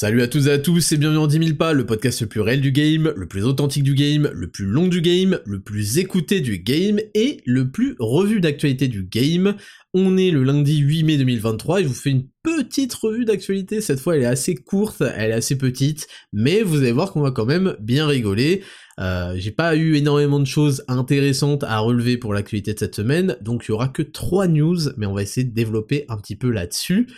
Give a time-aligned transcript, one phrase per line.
[0.00, 2.28] Salut à tous et à tous et bienvenue en 10 000 pas, le podcast le
[2.28, 5.58] plus réel du game, le plus authentique du game, le plus long du game, le
[5.58, 9.56] plus écouté du game et le plus revu d'actualité du game.
[9.94, 13.80] On est le lundi 8 mai 2023 et je vous fais une petite revue d'actualité.
[13.80, 17.22] Cette fois elle est assez courte, elle est assez petite, mais vous allez voir qu'on
[17.22, 18.62] va quand même bien rigoler.
[19.00, 23.36] Euh, j'ai pas eu énormément de choses intéressantes à relever pour l'actualité de cette semaine,
[23.40, 26.36] donc il y aura que 3 news, mais on va essayer de développer un petit
[26.36, 27.08] peu là-dessus.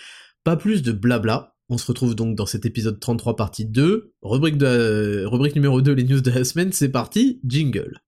[0.44, 4.59] Pas plus de blabla, on se retrouve donc dans cet épisode 33 partie 2, rubrique,
[4.59, 8.01] de, rubrique numéro 2, les news de la semaine, c'est parti, jingle.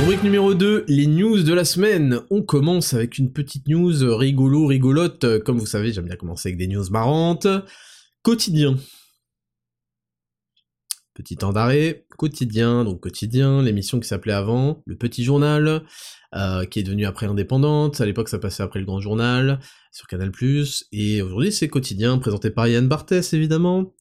[0.00, 2.20] Rubrique numéro 2, les news de la semaine.
[2.30, 5.40] On commence avec une petite news rigolo, rigolote.
[5.40, 7.46] Comme vous savez, j'aime bien commencer avec des news marrantes.
[8.22, 8.76] Quotidien.
[11.16, 15.82] Petit temps d'arrêt, quotidien, donc quotidien, l'émission qui s'appelait avant, le petit journal,
[16.34, 19.58] euh, qui est devenu après indépendante, à l'époque ça passait après le grand journal,
[19.92, 20.30] sur Canal+,
[20.92, 23.94] et aujourd'hui c'est quotidien, présenté par Yann Barthès évidemment.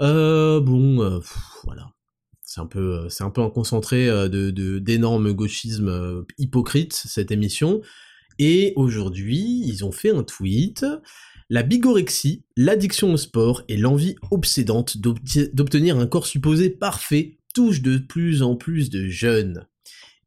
[0.00, 1.18] Euh, bon, euh,
[1.64, 1.88] voilà.
[2.42, 7.80] C'est un peu, c'est un peu un concentré de, d'énormes gauchisme hypocrite, cette émission.
[8.38, 10.86] Et aujourd'hui, ils ont fait un tweet
[11.52, 17.98] la bigorexie, l'addiction au sport et l'envie obsédante d'obtenir un corps supposé parfait touchent de
[17.98, 19.68] plus en plus de jeunes.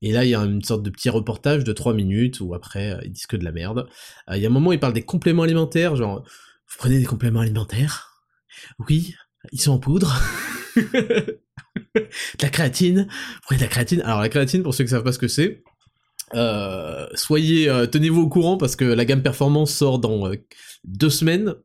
[0.04, 2.92] Et là, il y a une sorte de petit reportage de 3 minutes où après,
[2.92, 3.88] euh, ils disent que de la merde.
[4.30, 7.00] Euh, il y a un moment où ils parlent des compléments alimentaires, genre, vous prenez
[7.00, 8.24] des compléments alimentaires?
[8.88, 9.16] Oui,
[9.52, 10.22] ils sont en poudre.
[10.76, 11.40] de
[12.40, 14.02] la créatine, vous prenez de la créatine.
[14.02, 15.64] Alors la créatine, pour ceux qui savent pas ce que c'est,
[16.36, 20.30] euh, soyez, tenez-vous au courant parce que la gamme performance sort dans
[20.84, 21.56] deux semaines,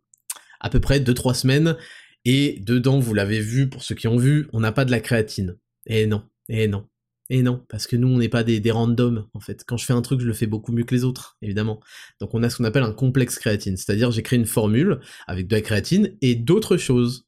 [0.61, 1.77] à peu près deux trois semaines,
[2.25, 5.01] et dedans, vous l'avez vu pour ceux qui ont vu, on n'a pas de la
[5.01, 5.57] créatine.
[5.87, 6.87] Et non, et non,
[7.31, 9.65] et non, parce que nous, on n'est pas des, des randoms, en fait.
[9.67, 11.81] Quand je fais un truc, je le fais beaucoup mieux que les autres, évidemment.
[12.21, 15.47] Donc on a ce qu'on appelle un complexe créatine, c'est-à-dire j'ai créé une formule avec
[15.47, 17.27] de la créatine et d'autres choses.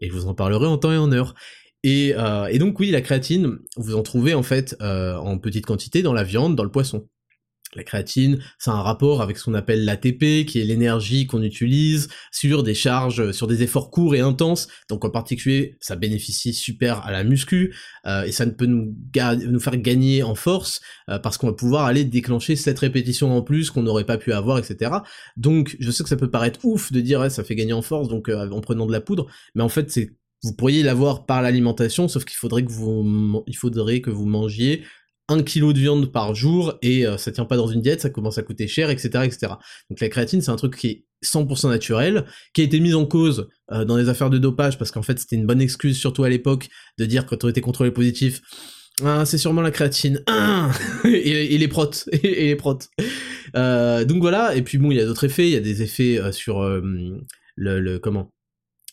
[0.00, 1.34] Et je vous en parlerai en temps et en heure.
[1.82, 5.66] Et, euh, et donc oui, la créatine, vous en trouvez en fait euh, en petite
[5.66, 7.08] quantité dans la viande, dans le poisson.
[7.74, 11.42] La créatine, ça a un rapport avec ce qu'on appelle l'ATP, qui est l'énergie qu'on
[11.42, 14.68] utilise sur des charges, sur des efforts courts et intenses.
[14.90, 17.74] Donc en particulier, ça bénéficie super à la muscu,
[18.06, 18.94] euh, et ça ne peut nous,
[19.48, 23.40] nous faire gagner en force, euh, parce qu'on va pouvoir aller déclencher cette répétition en
[23.40, 24.90] plus qu'on n'aurait pas pu avoir, etc.
[25.38, 27.82] Donc je sais que ça peut paraître ouf de dire ouais, ça fait gagner en
[27.82, 30.10] force, donc euh, en prenant de la poudre, mais en fait c'est
[30.42, 34.82] vous pourriez l'avoir par l'alimentation, sauf qu'il faudrait que vous, il faudrait que vous mangiez
[35.28, 38.10] un kilo de viande par jour et euh, ça tient pas dans une diète, ça
[38.10, 39.52] commence à coûter cher, etc., etc.
[39.88, 43.06] Donc la créatine, c'est un truc qui est 100% naturel, qui a été mis en
[43.06, 46.24] cause euh, dans les affaires de dopage parce qu'en fait c'était une bonne excuse, surtout
[46.24, 48.40] à l'époque, de dire que tu été contrôlé positif.
[49.04, 50.22] Ah, c'est sûrement la créatine.
[50.26, 50.70] Ah
[51.04, 52.08] et, les protes.
[52.12, 52.88] et, les protes.
[53.56, 55.82] Euh, donc voilà, et puis bon, il y a d'autres effets, il y a des
[55.82, 57.22] effets sur le,
[57.56, 58.32] le, comment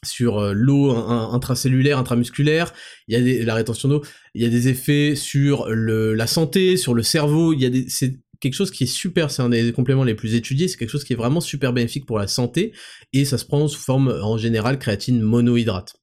[0.05, 2.73] sur euh, l'eau intracellulaire, intramusculaire,
[3.07, 6.27] il y a des, la rétention d'eau, il y a des effets sur le, la
[6.27, 9.49] santé, sur le cerveau, il y a c'est quelque chose qui est super, c'est un
[9.49, 12.27] des compléments les plus étudiés, c'est quelque chose qui est vraiment super bénéfique pour la
[12.27, 12.73] santé,
[13.11, 15.95] et ça se prend sous forme en général créatine monohydrate.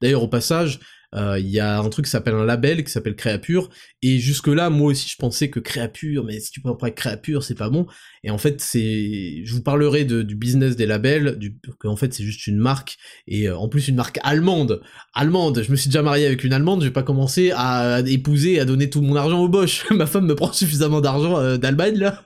[0.00, 0.80] D'ailleurs au passage,
[1.14, 3.70] il y a un truc qui s'appelle un label qui s'appelle Créapure.
[4.02, 7.42] Et jusque là moi aussi je pensais que Créapure mais si tu prends pas Créapure
[7.42, 7.86] c'est pas bon.
[8.22, 12.24] Et en fait c'est je vous parlerai du business des labels du en fait c'est
[12.24, 12.96] juste une marque.
[13.26, 14.80] Et euh, en plus une marque allemande.
[15.14, 15.62] Allemande.
[15.62, 16.80] Je me suis déjà marié avec une allemande.
[16.80, 20.26] Je vais pas commencer à, épouser à donner tout mon argent au Bosch ma femme
[20.26, 22.24] me prend suffisamment d'argent euh, d'Allemagne là.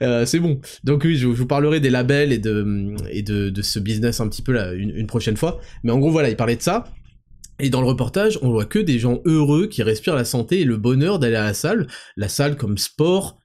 [0.26, 0.60] C'est bon.
[0.84, 4.42] Donc oui je, vous parlerai des labels et de et de ce business un petit
[4.42, 5.60] peu là une, une prochaine fois.
[5.82, 6.84] Mais en gros voilà il parlait de ça
[7.58, 10.64] et dans le reportage, on voit que des gens heureux qui respirent la santé et
[10.64, 13.40] le bonheur d'aller à la salle, la salle comme sport,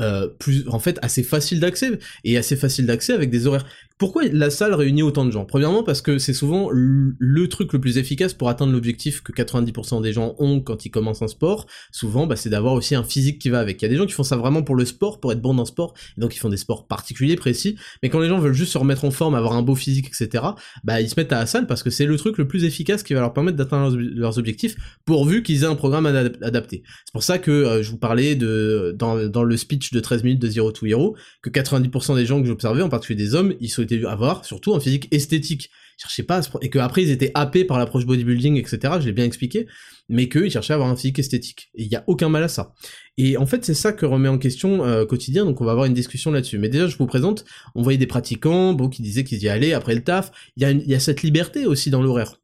[0.00, 3.66] euh, plus en fait assez facile d'accès et assez facile d'accès avec des horaires
[3.98, 5.44] pourquoi la salle réunit autant de gens?
[5.44, 10.02] Premièrement parce que c'est souvent le truc le plus efficace pour atteindre l'objectif que 90%
[10.02, 11.66] des gens ont quand ils commencent un sport.
[11.90, 13.82] Souvent, bah, c'est d'avoir aussi un physique qui va avec.
[13.82, 15.52] Il y a des gens qui font ça vraiment pour le sport, pour être bon
[15.52, 17.76] dans le sport, et donc ils font des sports particuliers, précis.
[18.02, 20.44] Mais quand les gens veulent juste se remettre en forme, avoir un beau physique, etc.,
[20.84, 23.02] bah ils se mettent à la salle parce que c'est le truc le plus efficace
[23.02, 26.82] qui va leur permettre d'atteindre leurs, objectifs, pourvu qu'ils aient un programme adapté.
[27.04, 30.42] C'est pour ça que euh, je vous parlais de dans, le speech de 13 minutes
[30.42, 33.68] de Zero to Hero que 90% des gens que j'observais, en particulier des hommes, ils
[33.68, 35.70] sont avoir surtout un physique esthétique.
[35.96, 36.50] cherchaient pas à se...
[36.60, 38.94] et que après ils étaient happés par l'approche bodybuilding, etc.
[39.00, 39.66] Je l'ai bien expliqué,
[40.08, 41.70] mais qu'ils cherchaient à avoir un physique esthétique.
[41.74, 42.74] Et il y a aucun mal à ça.
[43.16, 45.86] Et en fait, c'est ça que remet en question euh, quotidien, donc on va avoir
[45.86, 46.58] une discussion là-dessus.
[46.58, 47.44] Mais déjà, je vous présente,
[47.74, 50.30] on voyait des pratiquants, bon, qui disaient qu'ils y allaient après le taf.
[50.56, 52.38] Il y a, il y a cette liberté aussi dans l'horaire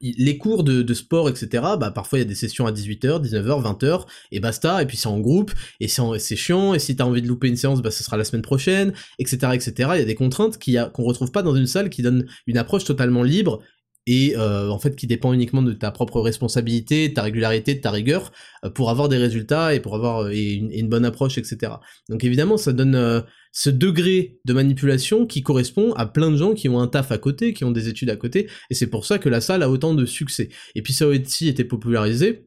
[0.00, 1.48] les cours de, sport, etc.,
[1.78, 4.96] bah parfois il y a des sessions à 18h, 19h, 20h, et basta, et puis
[4.96, 7.90] c'est en groupe, et c'est chiant, et si t'as envie de louper une séance, bah
[7.90, 9.90] ce sera la semaine prochaine, etc., etc.
[9.94, 10.58] Il y a des contraintes
[10.92, 13.62] qu'on retrouve pas dans une salle qui donne une approche totalement libre
[14.08, 17.90] et euh, en fait qui dépend uniquement de ta propre responsabilité, ta régularité, de ta
[17.90, 18.32] rigueur
[18.64, 21.72] euh, pour avoir des résultats et pour avoir euh, une, bonne approche, etc.
[22.08, 23.22] Donc évidemment, ça donne
[23.52, 27.18] ce degré de manipulation qui correspond à plein de gens qui ont un taf à
[27.18, 29.68] côté, qui ont des études à côté, et c'est pour ça que la salle a
[29.68, 30.48] autant de succès.
[30.74, 32.46] Et puis ça a été popularisé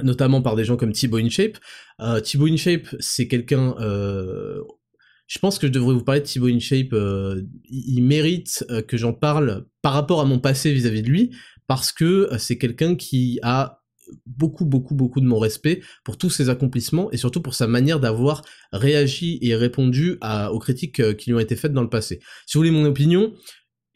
[0.00, 1.58] notamment par des gens comme Thibaut InShape.
[2.00, 3.74] Euh, Thibaut InShape, c'est quelqu'un,
[5.28, 6.92] je pense que je devrais vous parler de Thibaut InShape.
[6.94, 11.36] Euh, il mérite euh, que j'en parle par rapport à mon passé vis-à-vis de lui,
[11.66, 13.82] parce que euh, c'est quelqu'un qui a
[14.24, 18.00] beaucoup, beaucoup, beaucoup de mon respect pour tous ses accomplissements et surtout pour sa manière
[18.00, 18.42] d'avoir
[18.72, 20.18] réagi et répondu
[20.50, 22.18] aux critiques qui lui ont été faites dans le passé.
[22.46, 23.34] Si vous voulez mon opinion,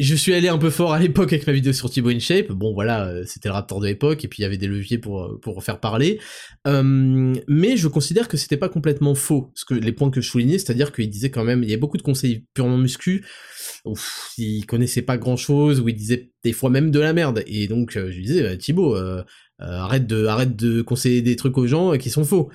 [0.02, 2.50] je suis allé un peu fort à l'époque avec ma vidéo sur Thibaut InShape.
[2.50, 4.98] Bon, voilà, euh, c'était le Raptor de l'époque, et puis il y avait des leviers
[4.98, 6.18] pour, euh, pour faire parler.
[6.66, 10.28] Euh, mais je considère que c'était pas complètement faux, ce que, les points que je
[10.28, 13.24] soulignais, c'est-à-dire qu'il disait quand même, il y a beaucoup de conseils purement muscu,
[13.84, 17.44] ouf, il connaissait pas grand-chose, ou il disait des fois même de la merde.
[17.46, 18.96] Et donc, je lui disais, Thibaut,
[19.58, 22.50] arrête, de, arrête de conseiller des trucs aux gens qui sont faux.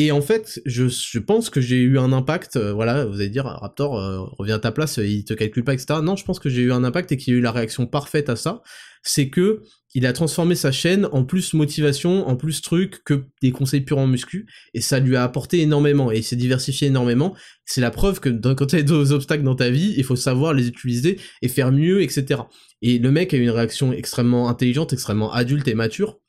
[0.00, 3.46] Et en fait, je, pense que j'ai eu un impact, euh, voilà, vous allez dire,
[3.46, 5.98] Raptor, euh, reviens à ta place, il te calcule pas, etc.
[6.04, 7.84] Non, je pense que j'ai eu un impact et qu'il y a eu la réaction
[7.84, 8.62] parfaite à ça,
[9.02, 9.62] c'est que
[9.94, 14.06] il a transformé sa chaîne en plus motivation, en plus truc que des conseils purement
[14.06, 17.34] muscu, et ça lui a apporté énormément, et il s'est diversifié énormément.
[17.64, 20.54] C'est la preuve que quand tu as des obstacles dans ta vie, il faut savoir
[20.54, 22.42] les utiliser et faire mieux, etc.
[22.82, 26.20] Et le mec a eu une réaction extrêmement intelligente, extrêmement adulte et mature,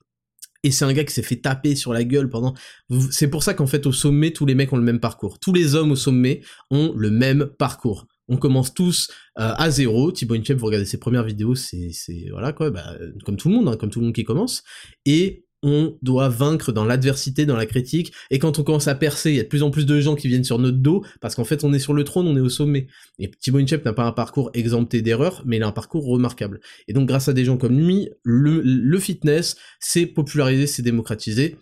[0.64, 2.54] et c'est un gars qui s'est fait taper sur la gueule pendant.
[3.12, 5.40] C'est pour ça qu'en fait, au sommet, tous les mecs ont le même parcours.
[5.40, 8.08] Tous les hommes au sommet ont le même parcours.
[8.28, 9.10] On commence tous
[9.40, 10.12] euh, à zéro.
[10.12, 11.92] Thibaut Inchep, vous regardez ses premières vidéos, c'est,
[12.30, 12.96] voilà quoi, bah,
[13.26, 14.64] comme tout le monde, hein, comme tout le monde qui commence.
[15.06, 19.32] Et on doit vaincre dans l'adversité, dans la critique, et quand on commence à percer,
[19.32, 21.36] il y a de plus en plus de gens qui viennent sur notre dos, parce
[21.36, 22.88] qu'en fait on est sur le trône, on est au sommet.
[23.20, 26.60] Et Thibaut Inchep n'a pas un parcours exempté d'erreurs, mais il a un parcours remarquable.
[26.88, 31.58] Et donc grâce à des gens comme lui, le, le fitness s'est popularisé, s'est démocratisé,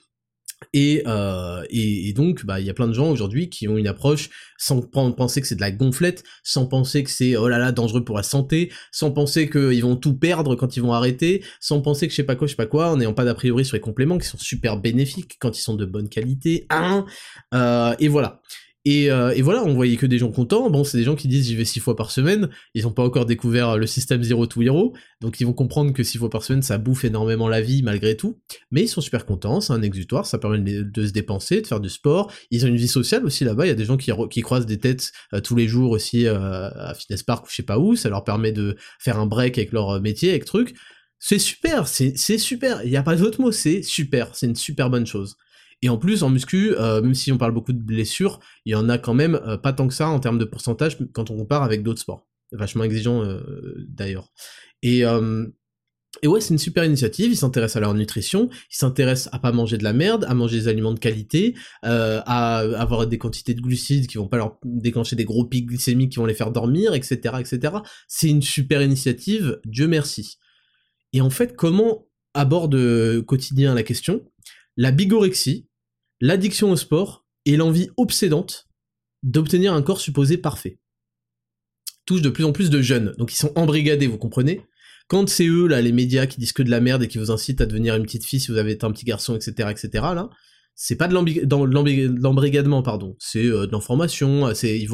[0.76, 3.88] euh, et, et, donc, bah, il y a plein de gens aujourd'hui qui ont une
[3.88, 7.72] approche sans penser que c'est de la gonflette, sans penser que c'est oh là là
[7.72, 11.82] dangereux pour la santé, sans penser qu'ils vont tout perdre quand ils vont arrêter, sans
[11.82, 13.66] penser que je sais pas quoi, je sais pas quoi, en n'ayant pas d'a priori
[13.66, 16.66] sur les compléments qui sont super bénéfiques quand ils sont de bonne qualité.
[16.70, 17.06] Hein
[17.54, 18.42] euh, et voilà.
[18.88, 20.70] Euh, et, voilà, on voyait que des gens contents.
[20.70, 22.50] Bon, c'est des gens qui disent j'y vais six fois par semaine.
[22.74, 26.04] Ils n'ont pas encore découvert le système Zero to Hero, donc ils vont comprendre que
[26.04, 28.40] six fois par semaine, ça bouffe énormément la vie malgré tout.
[28.72, 31.80] Mais ils sont super contents, c'est un exutoire, ça permet de, se dépenser, de faire
[31.80, 32.32] du sport.
[32.52, 33.66] Ils ont une vie sociale aussi là-bas.
[33.66, 36.70] Il y a des gens qui, croisent des têtes euh, tous les jours aussi euh,
[36.70, 37.96] à Fitness Park ou je sais pas où.
[37.96, 40.76] Ça leur permet de faire un break avec leur métier, avec truc.
[41.20, 42.84] C'est super, c'est super.
[42.84, 44.36] Il n'y a pas d'autre mot, c'est super.
[44.36, 45.36] C'est une super bonne chose.
[45.82, 48.76] Et en plus, en muscu, euh, même si on parle beaucoup de blessures, il y
[48.76, 51.38] en a quand même euh, pas tant que ça en termes de pourcentage quand on
[51.38, 52.28] compare avec d'autres sports.
[52.52, 53.42] Vachement exigeant euh,
[53.88, 54.32] d'ailleurs.
[54.82, 55.02] Et,
[56.22, 59.52] et ouais, c'est une super initiative, ils s'intéressent à leur nutrition, ils s'intéressent à pas
[59.52, 63.62] manger de la merde, à manger des aliments de qualité, à avoir des quantités de
[63.62, 66.94] glucides qui vont pas leur déclencher des gros pics glycémiques qui vont les faire dormir,
[66.94, 67.36] etc.
[67.40, 67.74] etc.
[68.08, 70.38] C'est une super initiative, Dieu merci.
[71.12, 74.22] Et en fait, comment aborde quotidien la question?
[74.78, 75.68] La bigorexie,
[76.22, 78.68] l'addiction au sport et l'envie obsédante
[79.24, 80.80] d'obtenir un corps supposé parfait.
[82.06, 84.62] Touchent de plus en plus de jeunes, donc ils sont embrigadés, vous comprenez?
[85.08, 87.32] Quand c'est eux, là, les médias qui disent que de la merde et qui vous
[87.32, 89.90] incitent à devenir une petite fille si vous avez été un petit garçon, etc., etc.,
[89.94, 90.30] là,
[90.76, 94.90] c'est pas de l'embrigadement, pardon, c'est euh, de l'information, c'est ils,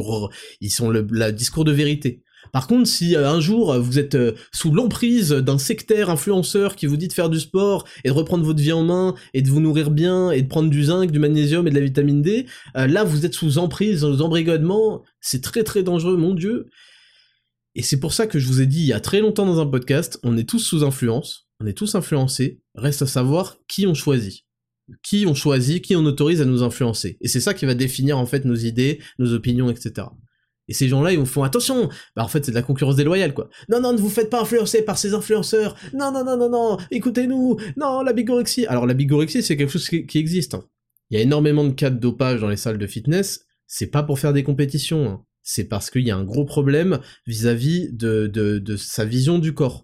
[0.61, 2.23] ils sont le discours de vérité.
[2.51, 6.75] Par contre, si euh, un jour euh, vous êtes euh, sous l'emprise d'un sectaire influenceur
[6.75, 9.41] qui vous dit de faire du sport et de reprendre votre vie en main et
[9.41, 12.21] de vous nourrir bien et de prendre du zinc, du magnésium et de la vitamine
[12.21, 12.45] D,
[12.75, 16.69] là vous êtes sous emprise, sous embrigadement, c'est très très dangereux, mon dieu.
[17.75, 19.59] Et c'est pour ça que je vous ai dit il y a très longtemps dans
[19.59, 23.87] un podcast, on est tous sous influence, on est tous influencés, reste à savoir qui
[23.87, 24.45] on choisit
[25.01, 27.17] qui on choisit, qui on autorise à nous influencer.
[27.21, 30.07] Et c'est ça qui va définir en fait nos idées, nos opinions, etc.
[30.73, 31.87] Et ces gens-là, ils font attention.
[32.15, 33.47] Bah en fait, c'est de la concurrence déloyale, quoi.
[33.69, 35.75] Non, non, ne vous faites pas influencer par ces influenceurs.
[35.93, 36.77] Non, non, non, non, non.
[36.89, 37.57] Écoutez-nous.
[37.77, 38.65] Non, la bigorexie.
[38.65, 40.55] Alors la bigorexie, c'est quelque chose qui, existe.
[40.55, 40.65] Hein.
[41.11, 43.45] Il y a énormément de cas de dopage dans les salles de fitness.
[43.67, 45.07] C'est pas pour faire des compétitions.
[45.07, 45.23] Hein.
[45.43, 49.83] c'est parce qu'il y a un gros problème vis-à-vis de sa vision du corps.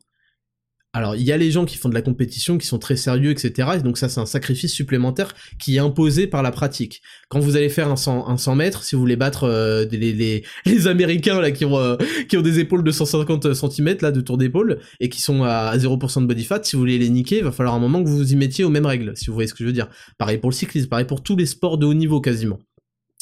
[0.92, 3.30] Alors, il y a les gens qui font de la compétition, qui sont très sérieux,
[3.30, 3.70] etc.
[3.76, 7.04] Et donc ça, c'est un sacrifice supplémentaire qui est imposé par la pratique.
[7.28, 10.88] Quand vous allez faire un 100, un 100 mètres, si vous voulez battre euh, les,
[10.88, 11.96] Américains là qui ont, euh,
[12.28, 15.78] qui ont des épaules de 150 cm là de tour d'épaule et qui sont à
[15.78, 18.10] 0% de body fat, si vous voulez les niquer, il va falloir un moment que
[18.10, 19.90] vous vous y mettiez aux mêmes règles, si vous voyez ce que je veux dire.
[20.18, 22.58] Pareil pour le cyclisme, pareil pour tous les sports de haut niveau quasiment.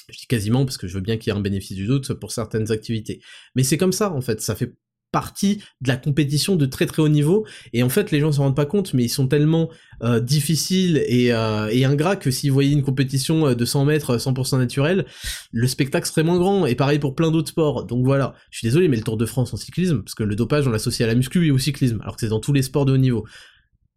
[0.10, 2.14] Je dis quasiment parce que je veux bien qu'il y ait un bénéfice du doute
[2.14, 3.20] pour certaines activités.
[3.56, 4.40] Mais c'est comme ça, en fait.
[4.40, 4.74] Ça fait
[5.12, 7.46] partie de la compétition de très très haut niveau.
[7.74, 9.70] Et en fait les gens s'en rendent pas compte mais ils sont tellement
[10.04, 14.18] euh, difficiles et, euh, et, ingrats que s'ils voyaient une compétition euh, de 100 mètres
[14.18, 15.06] 100% naturelle
[15.52, 16.66] le spectacle serait moins grand.
[16.66, 17.86] Et pareil pour plein d'autres sports.
[17.86, 18.36] Donc voilà.
[18.52, 20.72] Je suis désolé mais le Tour de France en cyclisme parce que le dopage on
[20.72, 22.94] l'associe à la muscu et au cyclisme alors que c'est dans tous les sports de
[22.94, 23.26] haut niveau.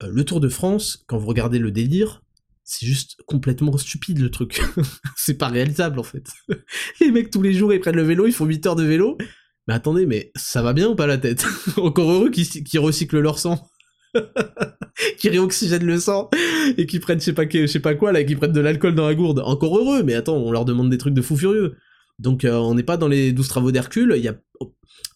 [0.02, 2.22] Le Tour de France quand vous regardez le délire
[2.70, 4.62] c'est juste complètement stupide le truc.
[5.16, 6.30] c'est pas réalisable en fait.
[7.00, 9.18] les mecs tous les jours ils prennent le vélo, ils font 8 heures de vélo,
[9.70, 11.46] mais attendez, mais ça va bien ou pas la tête?
[11.76, 13.70] Encore heureux qu'ils recyclent leur sang.
[15.18, 16.28] qui réoxygènent le sang
[16.76, 18.96] et qui prennent je sais pas, je sais pas quoi là, qui prennent de l'alcool
[18.96, 19.40] dans la gourde.
[19.44, 21.76] Encore heureux, mais attends, on leur demande des trucs de fou furieux.
[22.20, 24.36] Donc euh, on n'est pas dans les douze travaux d'Hercule, il y a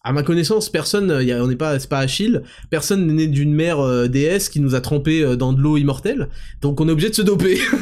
[0.05, 3.79] à ma connaissance, personne, on n'est pas, c'est pas Achille, personne n'est né d'une mère
[3.79, 6.29] euh, déesse qui nous a trempé euh, dans de l'eau immortelle,
[6.61, 7.57] donc on est obligé de se doper.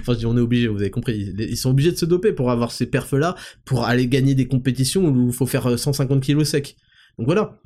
[0.00, 2.34] enfin, je dis on est obligé, vous avez compris, ils sont obligés de se doper
[2.34, 6.20] pour avoir ces perfs-là, pour aller gagner des compétitions où il faut faire 150 euh,
[6.20, 6.76] kilos sec.
[7.16, 7.58] Donc voilà.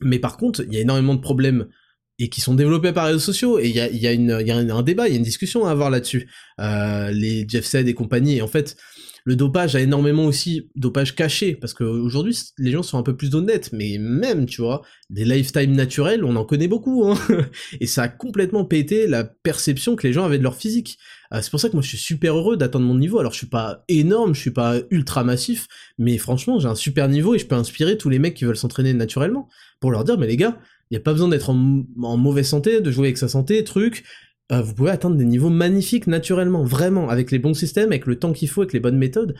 [0.00, 1.68] Mais par contre, il y a énormément de problèmes
[2.18, 5.12] et qui sont développés par les réseaux sociaux et il y a, un débat, il
[5.12, 6.28] y a une discussion à avoir là-dessus.
[6.58, 8.76] Les Jeff Sed et compagnie, en fait,
[9.24, 13.34] le dopage a énormément aussi dopage caché, parce qu'aujourd'hui, les gens sont un peu plus
[13.34, 17.18] honnêtes, mais même, tu vois, des lifetime naturels, on en connaît beaucoup, hein.
[17.80, 20.98] Et ça a complètement pété la perception que les gens avaient de leur physique.
[21.32, 23.38] Euh, c'est pour ça que moi je suis super heureux d'atteindre mon niveau, alors je
[23.38, 27.38] suis pas énorme, je suis pas ultra massif, mais franchement j'ai un super niveau et
[27.38, 29.48] je peux inspirer tous les mecs qui veulent s'entraîner naturellement,
[29.80, 30.58] pour leur dire, mais les gars,
[30.90, 34.04] il n'y a pas besoin d'être en, mauvaise santé, de jouer avec sa santé, truc,
[34.52, 38.18] euh, vous pouvez atteindre des niveaux magnifiques naturellement, vraiment, avec les bons systèmes, avec le
[38.18, 39.34] temps qu'il faut, avec les bonnes méthodes.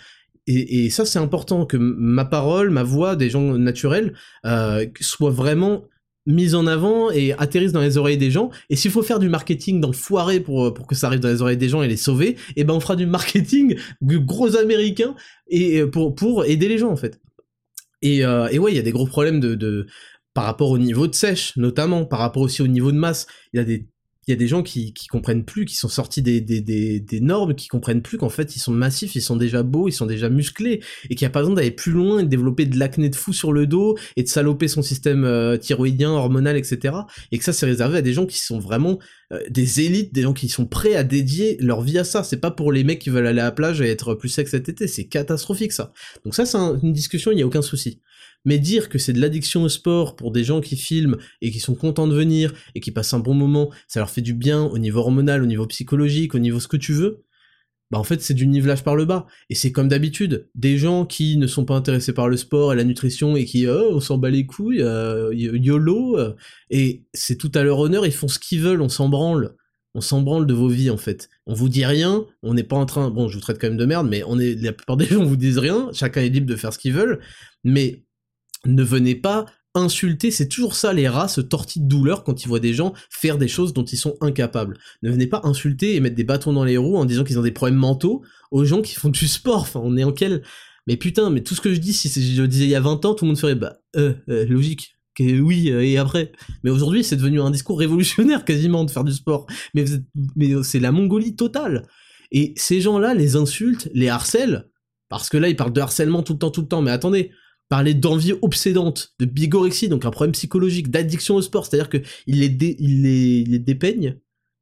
[0.47, 4.13] Et, ça, c'est important que ma parole, ma voix des gens naturels
[4.45, 5.85] euh, soit vraiment
[6.27, 8.51] mise en avant et atterrisse dans les oreilles des gens.
[8.71, 11.43] Et s'il faut faire du marketing dans foiré pour, pour que ça arrive dans les
[11.43, 15.15] oreilles des gens et les sauver, et eh ben on fera du marketing gros américain
[15.49, 17.21] et euh, pour, pour aider les gens en fait.
[18.03, 19.87] Et, euh, et ouais, il y a des gros problèmes de, de
[20.35, 23.27] par rapport au niveau de sèche, notamment, par rapport aussi au niveau de masse.
[23.53, 23.87] Il y a des
[24.27, 26.41] il y a des gens qui, qui comprennent plus, qui sont sortis des,
[27.21, 30.07] normes, qui comprennent plus qu'en fait ils sont massifs, ils sont déjà beaux, ils sont
[30.07, 32.79] déjà musclés, et qu'il n'y a pas besoin d'aller plus loin et de développer de
[32.79, 36.95] l'acné de fou sur le dos, et de saloper son système euh, thyroïdien, hormonal, etc.
[37.33, 38.99] Et que ça c'est réservé à des gens qui sont vraiment
[39.33, 42.25] euh, des élites, des gens qui sont prêts à dédier leur vie à ça.
[42.25, 44.49] C'est pas pour les mecs qui veulent aller à la plage et être plus secs
[44.49, 45.93] cet été, c'est catastrophique ça.
[46.25, 48.01] Donc ça c'est une discussion, il n'y a aucun souci.
[48.45, 51.61] Mais dire que c'est de l'addiction au sport pour des gens qui filment et qui
[51.61, 54.63] sont contents de venir et qui passent un bon moment, ça leur fait du bien
[54.63, 57.25] au niveau hormonal, au niveau psychologique, au niveau ce que tu veux,
[57.91, 59.27] bah en fait c'est du nivelage par le bas.
[59.51, 62.77] Et c'est comme d'habitude, des gens qui ne sont pas intéressés par le sport et
[62.77, 66.35] la nutrition et qui oh, on s'en bat les couilles, euh, YOLO, euh,
[66.71, 69.55] et c'est tout à leur honneur, ils font ce qu'ils veulent, on s'en branle.
[69.97, 71.29] On s'en branle de vos vies en fait.
[71.47, 73.11] On vous dit rien, on n'est pas en train.
[73.11, 75.25] Bon, je vous traite quand même de merde, mais on est la plupart des gens
[75.25, 75.91] vous disent rien.
[75.93, 77.21] Chacun est libre de faire ce qu'ils veulent,
[77.63, 78.05] mais
[78.67, 82.49] ne venez pas insulter, c'est toujours ça les rats se tortillent de douleur quand ils
[82.49, 84.79] voient des gens faire des choses dont ils sont incapables.
[85.03, 87.43] Ne venez pas insulter et mettre des bâtons dans les roues en disant qu'ils ont
[87.43, 90.43] des problèmes mentaux aux gens qui font du sport, enfin on est en quel...
[90.87, 92.81] Mais putain, mais tout ce que je dis, si je le disais il y a
[92.81, 94.97] 20 ans, tout le monde ferait bah euh, euh logique.
[95.17, 96.33] Que, oui, euh, et après.
[96.63, 99.47] Mais aujourd'hui, c'est devenu un discours révolutionnaire quasiment de faire du sport.
[99.73, 99.85] Mais,
[100.37, 101.87] mais c'est la Mongolie totale.
[102.33, 104.69] Et ces gens-là les insultent, les harcèlent,
[105.09, 106.83] parce que là, ils parlent de harcèlement tout le temps, tout le temps.
[106.83, 107.31] Mais attendez,
[107.75, 111.97] parler d'envie obsédante, de bigorexie, donc un problème psychologique, d'addiction au sport, c'est-à-dire que
[112.29, 114.21] il les, il les, les dépeigne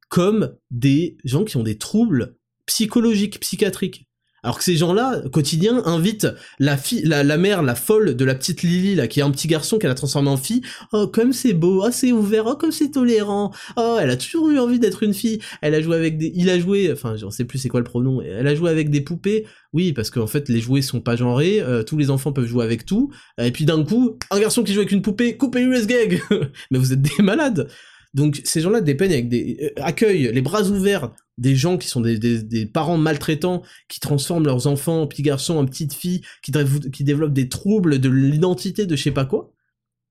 [0.08, 4.08] comme des gens qui ont des troubles psychologiques, psychiatriques.
[4.42, 6.26] Alors que ces gens-là, quotidien, invitent
[6.58, 9.30] la fille, la, la, mère, la folle de la petite Lily, là, qui est un
[9.30, 10.62] petit garçon qu'elle a transformé en fille.
[10.92, 13.52] Oh, comme c'est beau, oh, c'est ouvert, oh, comme c'est tolérant.
[13.76, 15.38] Oh, elle a toujours eu envie d'être une fille.
[15.60, 17.84] Elle a joué avec des, il a joué, enfin, je sais plus c'est quoi le
[17.84, 18.20] pronom.
[18.20, 19.46] Elle a joué avec des poupées.
[19.72, 22.64] Oui, parce qu'en fait, les jouets sont pas genrés, euh, tous les enfants peuvent jouer
[22.64, 23.10] avec tout.
[23.38, 26.20] Et puis d'un coup, un garçon qui joue avec une poupée, coupez US gag.
[26.70, 27.68] Mais vous êtes des malades.
[28.14, 32.00] Donc ces gens-là dépeignent avec des euh, accueillent les bras ouverts des gens qui sont
[32.00, 37.32] des, parents maltraitants, qui transforment leurs enfants en petits garçons, en petites filles, qui, développent
[37.32, 39.50] des troubles de l'identité de je sais pas quoi.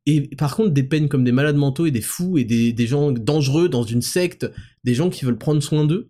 [0.07, 2.87] Et par contre, des peines comme des malades mentaux et des fous et des, des
[2.87, 4.49] gens dangereux dans une secte,
[4.83, 6.09] des gens qui veulent prendre soin d'eux,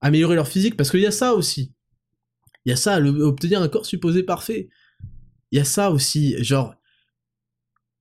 [0.00, 1.72] améliorer leur physique, parce qu'il y a ça aussi.
[2.64, 4.68] Il y a ça, obtenir un corps supposé parfait.
[5.52, 6.74] il y a ça aussi, genre,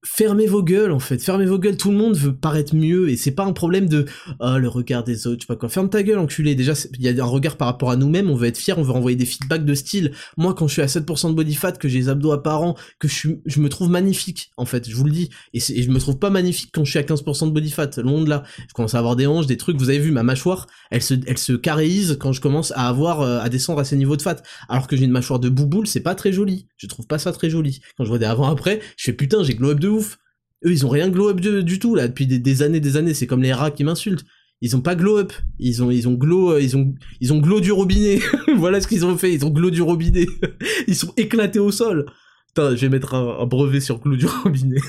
[0.05, 3.17] fermez vos gueules en fait, fermez vos gueules, tout le monde veut paraître mieux et
[3.17, 4.05] c'est pas un problème de
[4.39, 5.67] oh, le regard des autres, je sais pas quoi.
[5.67, 6.55] Ferme ta gueule enculé.
[6.55, 8.83] Déjà il y a un regard par rapport à nous-mêmes, on veut être fier, on
[8.83, 10.11] veut renvoyer des feedbacks de style.
[10.37, 13.07] Moi quand je suis à 7% de body fat, que j'ai les abdos apparents, que
[13.07, 15.99] je suis je me trouve magnifique en fait, je vous le dis et, je me
[15.99, 18.43] trouve pas magnifique quand je suis à 15% de body fat, loin de là.
[18.67, 21.15] Je commence à avoir des hanches, des trucs, vous avez vu ma mâchoire, elle se
[21.27, 24.21] elle se caréise quand je commence à avoir euh, à descendre à ces niveaux de
[24.21, 26.67] fat alors que j'ai une mâchoire de bouboule, c'est pas très joli.
[26.77, 27.81] Je trouve pas ça très joli.
[27.97, 30.17] Quand je vois des avant après, je fais putain, j'ai glow up ouf.
[30.65, 33.13] Eux, ils ont rien glow up du, tout là depuis des, années, des années.
[33.13, 34.25] C'est comme les rats qui m'insultent.
[34.61, 35.33] Ils ont pas glow up.
[35.57, 38.19] Ils ont, ils ont glow, euh, ils ont, ils ont glow du robinet.
[38.57, 39.33] voilà ce qu'ils ont fait.
[39.33, 40.27] Ils ont glow du robinet.
[40.87, 42.05] ils sont éclatés au sol.
[42.47, 44.81] Putain, je vais mettre un, brevet sur glow du robinet.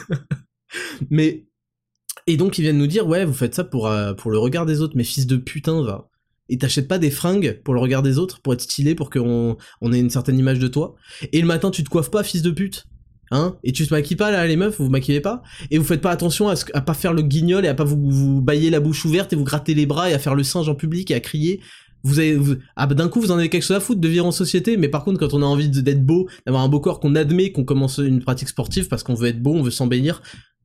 [1.09, 1.47] Mais
[2.26, 4.66] et donc ils viennent nous dire ouais, vous faites ça pour euh, pour le regard
[4.66, 4.97] des autres.
[4.97, 6.09] Mais fils de putain, va.
[6.49, 9.57] Et t'achètes pas des fringues pour le regard des autres, pour être stylé, pour qu'on
[9.80, 10.97] on ait une certaine image de toi.
[11.33, 12.87] Et le matin, tu te coiffes pas, fils de pute.
[13.32, 15.84] Hein et tu te maquilles pas là les meufs, vous vous maquillez pas et vous
[15.84, 18.40] faites pas attention à, ce, à pas faire le guignol et à pas vous, vous
[18.40, 20.75] bailler la bouche ouverte et vous gratter les bras et à faire le singe en
[20.75, 21.60] public et à crier.
[22.02, 24.08] Vous avez vous, ah bah d'un coup vous en avez quelque chose à foutre de
[24.08, 26.80] vivre en société, mais par contre quand on a envie d'être beau, d'avoir un beau
[26.80, 29.70] corps qu'on admet, qu'on commence une pratique sportive parce qu'on veut être beau, on veut
[29.70, 30.22] s'embellir,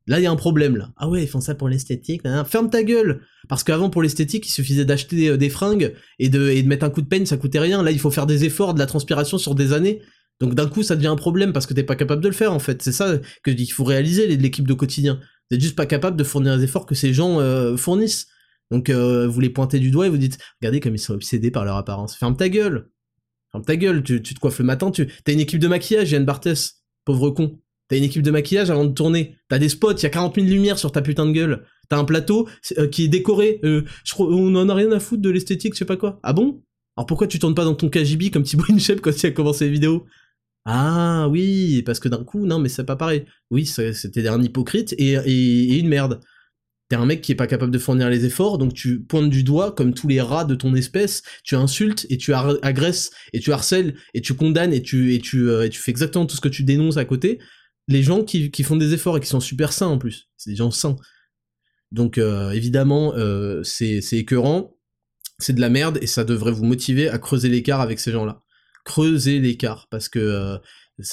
[0.07, 0.89] là il y a un problème là.
[0.98, 3.22] Ah ouais ils font ça pour l'esthétique, ferme ta gueule.
[3.48, 6.86] Parce qu'avant pour l'esthétique il suffisait d'acheter euh, des fringues et de, et de mettre
[6.86, 7.84] un coup de peigne, ça coûtait rien.
[7.84, 10.01] Là il faut faire des efforts, de la transpiration sur des années.
[10.39, 12.51] Donc d'un coup, ça devient un problème parce que t'es pas capable de le faire
[12.51, 12.82] en fait.
[12.82, 15.20] C'est ça que je qu'il faut réaliser l'équipe de quotidien.
[15.50, 18.27] Vous êtes juste pas capable de fournir les efforts que ces gens euh, fournissent.
[18.72, 21.51] Donc euh, vous les pointez du doigt et vous dites regardez comme ils sont obsédés
[21.51, 22.15] par leur apparence.
[22.15, 22.89] Ferme ta gueule.
[23.51, 24.04] Ferme ta gueule.
[24.04, 24.92] Tu, te coiffes le matin.
[24.92, 27.60] Tu t'as une équipe de maquillage, Yann Barthès, pauvre con.
[27.88, 29.38] T'as une équipe de maquillage avant de tourner.
[29.48, 29.94] T'as des spots.
[29.94, 31.65] Il y a 40 000 lumières sur ta putain de gueule.
[31.88, 32.50] T'as un plateau
[32.80, 33.62] euh, qui est décoré.
[34.18, 36.20] on en a rien à foutre de l'esthétique, je sais pas quoi.
[36.24, 36.63] Ah bon?
[36.98, 39.65] Alors pourquoi tu tournes pas dans ton KGB comme Thibaut Inchep quand il a commencé
[39.65, 40.06] les vidéos
[40.65, 43.25] ah oui, parce que d'un coup, non, mais c'est pas pareil.
[43.51, 45.13] Oui, c'était un hypocrite et,
[45.77, 46.22] une merde.
[46.89, 49.43] T'es un mec qui est pas capable de fournir les efforts, donc tu pointes du
[49.43, 53.51] doigt comme tous les rats de ton espèce, tu insultes et tu agresses et tu
[53.51, 56.49] harcèles et tu condamnes et tu, et tu, euh, tu fais exactement tout ce que
[56.49, 57.39] tu dénonces à côté.
[57.88, 60.56] Les gens qui, font des efforts et qui sont super sains en plus, c'est des
[60.56, 60.95] gens sains.
[61.91, 64.78] Donc euh, évidemment, euh, c'est écœurant,
[65.39, 68.44] c'est de la merde et ça devrait vous motiver à creuser l'écart avec ces gens-là
[68.86, 70.19] creuser l'écart parce que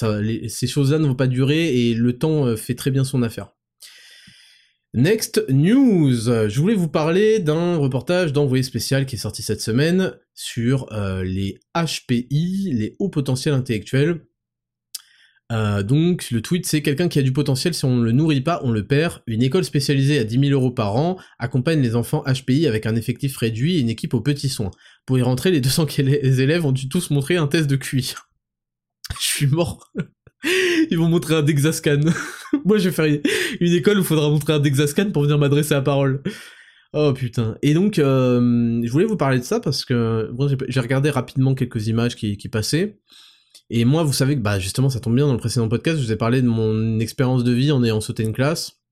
[0.01, 3.21] euh, ces choses-là ne vont pas durer et le temps euh, fait très bien son
[3.21, 3.49] affaire.
[4.93, 10.13] Next news, je voulais vous parler d'un reportage d'envoyé spécial qui est sorti cette semaine
[10.35, 14.21] sur euh, les HPI, les hauts potentiels intellectuels.
[15.85, 18.59] Donc le tweet c'est quelqu'un qui a du potentiel, si on ne le nourrit pas,
[18.63, 19.21] on le perd.
[19.27, 22.95] Une école spécialisée à 10 000 euros par an accompagne les enfants HPI avec un
[22.95, 24.71] effectif réduit et une équipe aux petits soins.
[25.05, 28.13] Pour y rentrer, les 200 élèves ont dû tous montrer un test de QI.
[29.19, 29.91] Je suis mort.
[30.89, 31.99] Ils vont montrer un Dexascan.
[32.65, 33.21] Moi je vais faire
[33.59, 36.21] une école où il faudra montrer un Dexascan pour venir m'adresser à parole.
[36.93, 37.57] Oh putain.
[37.61, 41.55] Et donc, euh, je voulais vous parler de ça parce que bon, j'ai regardé rapidement
[41.55, 42.99] quelques images qui, qui passaient.
[43.69, 46.05] Et moi, vous savez que bah justement, ça tombe bien dans le précédent podcast, je
[46.05, 48.82] vous ai parlé de mon expérience de vie en ayant sauté une classe.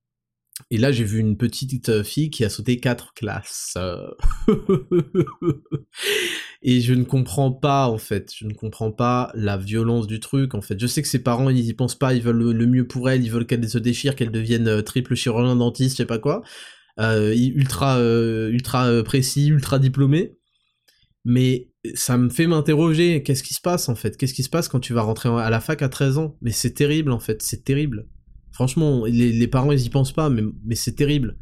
[0.69, 3.77] Et là, j'ai vu une petite euh, fille qui a sauté quatre classes.
[6.61, 8.31] et je ne comprends pas, en fait.
[8.35, 10.79] Je ne comprends pas la violence du truc, en fait.
[10.79, 13.23] Je sais que ses parents, ils y pensent pas, ils veulent le mieux pour elle,
[13.23, 16.43] ils veulent qu'elle se déchire, qu'elle devienne euh, triple chirurgien dentiste, je sais pas quoi.
[16.99, 20.37] Euh, ultra, ultra précis, ultra diplômé.
[21.23, 24.17] Mais ça me fait m'interroger, qu'est-ce qui se passe en fait?
[24.17, 26.37] Qu'est-ce qui se passe quand tu vas rentrer à la fac à 13 ans?
[26.41, 28.07] Mais c'est terrible en fait, c'est terrible.
[28.51, 31.37] Franchement, les, parents ils y pensent pas, mais, mais c'est terrible.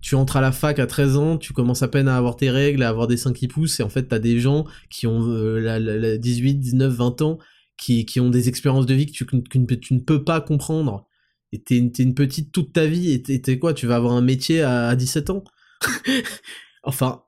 [0.00, 2.50] Tu entres à la fac à 13 ans, tu commences à peine à avoir tes
[2.50, 5.28] règles, à avoir des seins qui poussent, et en fait t'as des gens qui ont
[5.28, 7.38] euh, la, 18, 19, 20 ans,
[7.76, 9.26] qui, qui ont des expériences de vie que tu,
[9.80, 11.06] tu ne peux pas comprendre.
[11.52, 14.22] Et t'es une, une petite toute ta vie, et t'es quoi Tu vas avoir un
[14.22, 15.44] métier à, à 17 ans?
[16.84, 17.22] Enfin,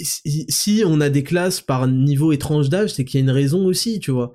[0.00, 3.64] si on a des classes par niveau étrange d'âge, c'est qu'il y a une raison
[3.64, 4.32] aussi, tu vois.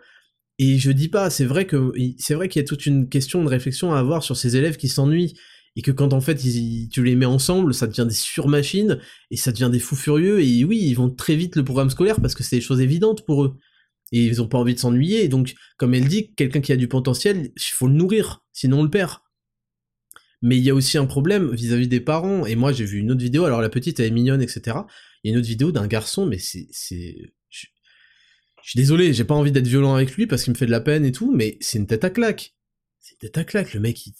[0.59, 3.43] Et je dis pas, c'est vrai que c'est vrai qu'il y a toute une question
[3.43, 5.33] de réflexion à avoir sur ces élèves qui s'ennuient
[5.75, 6.35] et que quand en fait
[6.91, 8.99] tu les mets ensemble, ça devient des surmachines
[9.31, 12.21] et ça devient des fous furieux et oui, ils vont très vite le programme scolaire
[12.21, 13.57] parce que c'est des choses évidentes pour eux
[14.13, 15.27] et ils ont pas envie de s'ennuyer.
[15.27, 18.83] Donc, comme elle dit, quelqu'un qui a du potentiel, il faut le nourrir, sinon on
[18.83, 19.17] le perd.
[20.43, 22.45] Mais il y a aussi un problème vis-à-vis des parents.
[22.45, 23.45] Et moi, j'ai vu une autre vidéo.
[23.45, 24.77] Alors la petite, elle est mignonne, etc.
[25.23, 26.67] Il y a une autre vidéo d'un garçon, mais c'est,
[28.63, 28.71] je...
[28.71, 30.81] suis désolé, j'ai pas envie d'être violent avec lui parce qu'il me fait de la
[30.81, 32.55] peine et tout, mais c'est une tête à claque.
[32.99, 33.73] C'est une tête à claque.
[33.73, 34.13] Le mec, il,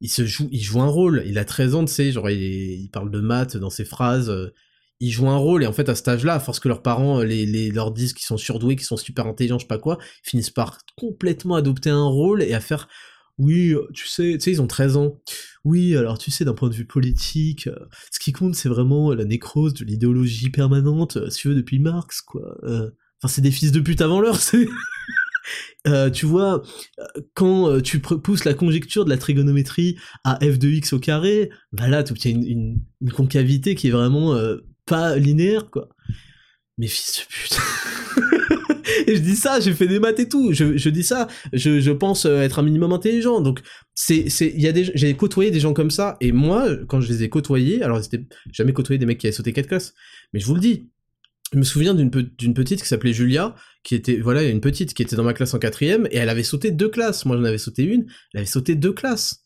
[0.00, 1.22] il, se joue, il joue un rôle.
[1.26, 4.32] Il a 13 ans, tu sais, genre il, il, parle de maths dans ses phrases.
[5.00, 7.20] ils jouent un rôle et en fait à cet âge-là, à force que leurs parents
[7.22, 9.98] les, les, leur disent qu'ils sont surdoués, qu'ils sont super intelligents, je sais pas quoi,
[10.24, 12.88] ils finissent par complètement adopter un rôle et à faire
[13.40, 15.18] oui, tu sais, tu sais, ils ont 13 ans.
[15.64, 19.14] Oui, alors tu sais, d'un point de vue politique, euh, ce qui compte, c'est vraiment
[19.14, 22.58] la nécrose de l'idéologie permanente, euh, si tu veux, depuis Marx, quoi.
[22.64, 22.90] Euh,
[23.22, 24.68] enfin, c'est des fils de pute avant l'heure, c'est...
[26.12, 26.62] tu vois,
[27.34, 31.88] quand tu pousses la conjecture de la trigonométrie à f de x au carré, bah
[31.88, 32.80] là, tu obtiens une,
[33.14, 34.38] concavité qui est vraiment
[34.86, 35.88] pas linéaire, quoi.
[36.78, 37.58] Mais fils de pute.
[39.06, 40.52] et je dis ça, j'ai fait des maths et tout.
[40.52, 43.40] Je, dis ça, je, pense euh, être un minimum intelligent.
[43.40, 43.60] Donc
[44.08, 48.24] j'ai côtoyé des gens comme ça et moi quand je les ai côtoyés, alors c'était
[48.52, 49.94] jamais côtoyé des mecs qui avaient sauté quatre classes,
[50.32, 50.90] mais je vous le dis.
[51.52, 55.16] Je me souviens d'une petite qui s'appelait Julia, qui était voilà une petite qui était
[55.16, 57.24] dans ma classe en quatrième et elle avait sauté deux classes.
[57.24, 59.44] Moi j'en avais sauté une, elle avait sauté deux classes.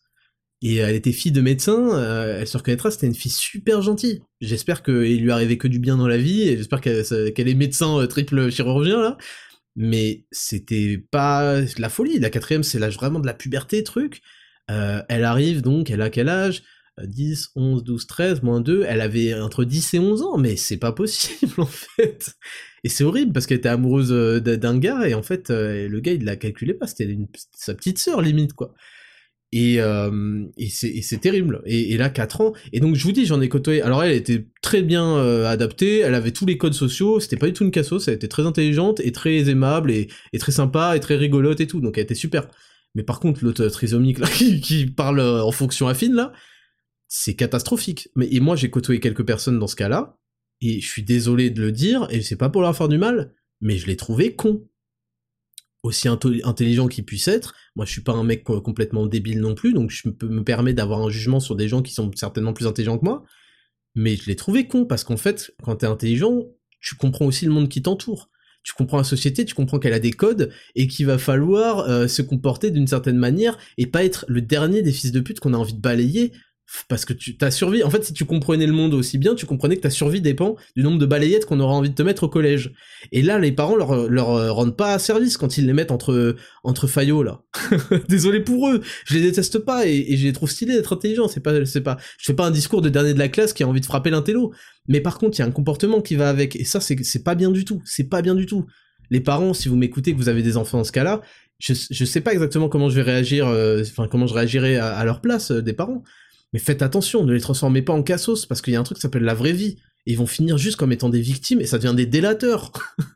[0.63, 4.23] Et elle était fille de médecin, euh, elle se reconnaîtra, c'était une fille super gentille.
[4.41, 7.99] J'espère qu'il lui arrivait que du bien dans la vie, et j'espère qu'elle est médecin
[7.99, 9.19] euh, triple chirurgien, là.
[9.77, 12.19] Mais c'était pas la folie.
[12.19, 14.23] La quatrième, c'est l'âge vraiment de la puberté, truc.
[14.71, 16.63] Euh, elle arrive donc, elle a quel âge?
[17.03, 20.77] 10, 11, 12, 13, moins 2, elle avait entre 10 et 11 ans, mais c'est
[20.77, 22.35] pas possible en fait.
[22.85, 26.25] Et c'est horrible parce qu'elle était amoureuse d'un gars et en fait le gars il
[26.25, 27.17] l'a calculé pas, c'était
[27.57, 28.75] sa petite sœur limite quoi.
[29.55, 31.63] Et, euh, c'est terrible.
[31.65, 32.55] Et, là, 4 ans.
[32.73, 33.83] Et donc, je vous dis, j'en ai côtoyé.
[33.83, 37.47] Alors, elle était très bien euh, adaptée, elle avait tous les codes sociaux, c'était pas
[37.47, 40.09] du tout une cassos, elle était très intelligente et très aimable et,
[40.41, 41.81] très sympa et très rigolote et tout.
[41.81, 42.49] Donc, elle était super.
[42.97, 46.33] Mais par contre, l'autre trisomique là, qui, parle euh, en fonction affine, là,
[47.17, 48.09] c'est catastrophique.
[48.17, 50.19] Mais, et moi, j'ai côtoyé quelques personnes dans ce cas-là,
[50.61, 53.33] et je suis désolé de le dire, et c'est pas pour leur faire du mal,
[53.61, 54.67] mais je l'ai trouvé con
[55.85, 57.55] aussi intelligent qu'il puisse être.
[57.77, 61.03] Moi, je suis pas un mec complètement débile non plus, donc je me permettre d'avoir
[61.03, 63.23] un jugement sur des gens qui sont certainement plus intelligents que moi.
[63.95, 66.43] Mais je l'ai trouvé con, parce qu'en fait, quand t'es intelligent,
[66.81, 68.29] tu comprends aussi le monde qui t'entoure.
[68.65, 72.09] Tu comprends la société, tu comprends qu'elle a des codes, et qu'il va falloir euh,
[72.09, 75.55] se comporter d'une certaine manière, et pas être le dernier des fils de pute qu'on
[75.55, 76.33] a envie de balayer,
[76.89, 79.47] parce que tu ta survie en fait si tu comprenais le monde aussi bien tu
[79.47, 82.25] comprenais que ta survie dépend du nombre de balayettes qu'on aura envie de te mettre
[82.25, 82.73] au collège.
[83.13, 86.37] Et là les parents leur leur euh, rendent pas service quand ils les mettent entre
[86.63, 87.43] entre faillots là.
[88.09, 88.81] Désolé pour eux.
[89.05, 91.29] Je les déteste pas et, je les trouve stylés d'être intelligents.
[91.29, 93.63] C'est pas c'est pas je fais pas un discours de dernier de la classe qui
[93.63, 94.53] a envie de frapper l'intello.
[94.89, 96.57] Mais par contre il y a un comportement qui va avec.
[96.57, 97.83] Et ça c'est c'est pas bien du tout.
[97.85, 98.67] C'est pas bien du tout.
[99.11, 101.21] Les parents si vous m'écoutez que vous avez des enfants dans ce cas-là
[101.61, 105.05] je, je sais pas exactement comment je vais réagir euh, enfin comment je réagirai à,
[105.05, 106.03] leur place euh, des parents
[106.55, 108.99] mais faites attention, ne les transformez pas en cassos, parce qu'il y a un truc
[108.99, 109.77] qui s'appelle la vraie vie.
[110.07, 112.71] Et ils vont finir juste comme étant des victimes, et ça devient des délateurs.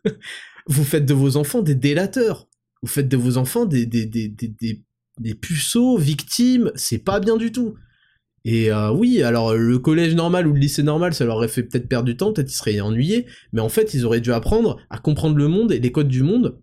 [0.67, 2.49] vous faites de vos enfants des délateurs.
[2.83, 7.53] Vous faites de vos enfants des, des, des, des, puceaux, victimes, c'est pas bien du
[7.53, 7.77] tout.
[8.45, 11.63] Et euh, oui, alors le collège normal ou le lycée normal, ça leur aurait fait
[11.63, 14.79] peut-être perdre du temps, peut-être ils seraient ennuyés, mais en fait, ils auraient dû apprendre
[14.91, 16.61] à comprendre le monde et les codes du monde,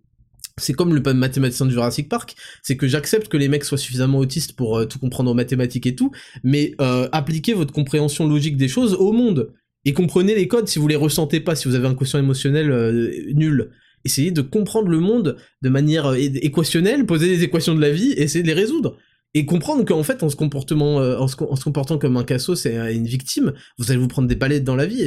[0.58, 4.18] c'est comme le mathématicien du Jurassic Park, c'est que j'accepte que les mecs soient suffisamment
[4.18, 6.12] autistes pour euh, tout comprendre en mathématiques et tout,
[6.44, 9.52] mais euh, appliquez votre compréhension logique des choses au monde.
[9.84, 12.70] Et comprenez les codes si vous les ressentez pas, si vous avez un quotient émotionnel
[12.70, 13.70] euh, nul.
[14.04, 18.42] Essayez de comprendre le monde de manière équationnelle, poser des équations de la vie, essayez
[18.42, 18.96] de les résoudre.
[19.34, 23.52] Et comprendre qu'en fait, en se, en, se, comportant comme un cassos et une victime,
[23.78, 25.02] vous allez vous prendre des palettes dans la vie,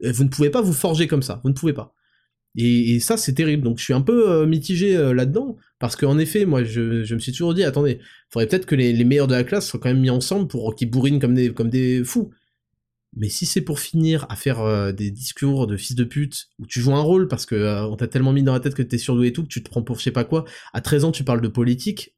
[0.00, 1.94] et vous ne pouvez pas vous forger comme ça, vous ne pouvez pas.
[2.56, 3.62] Et, ça, c'est terrible.
[3.64, 7.18] Donc je suis un peu euh, mitigé euh, là-dedans, parce qu'en effet, moi, je, me
[7.18, 7.98] suis toujours dit, attendez,
[8.30, 10.74] faudrait peut-être que les, les, meilleurs de la classe soient quand même mis ensemble pour
[10.74, 12.30] qu'ils bourrinent comme des, comme des fous.
[13.16, 16.66] Mais si c'est pour finir à faire euh, des discours de fils de pute, où
[16.66, 18.98] tu joues un rôle parce que on t'a tellement mis dans la tête que t'es
[18.98, 21.12] surdoué et tout, que tu te prends pour je sais pas quoi, à 13 ans
[21.12, 22.14] tu parles de politique,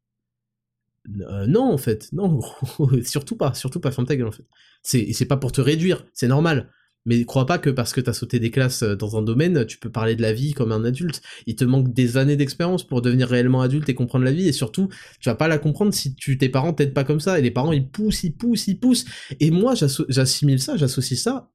[1.09, 2.40] non en fait, non,
[3.05, 4.44] surtout pas, surtout pas, ferme ta gueule en fait.
[4.83, 6.70] C'est pas pour te réduire, c'est normal.
[7.07, 9.79] Mais crois pas que parce que t'as sauté des classes euh, dans un domaine, tu
[9.79, 11.23] peux parler de la vie comme un adulte.
[11.47, 14.53] Il te manque des années d'expérience pour devenir réellement adulte et comprendre la vie, et
[14.53, 14.88] surtout,
[15.21, 17.51] tu vas pas la comprendre si tu, tes parents t'aident pas comme ça, et les
[17.51, 19.07] parents ils poussent, ils poussent, ils poussent.
[19.40, 19.75] Et moi,
[20.09, 21.51] j'assimile ça, j'associe ça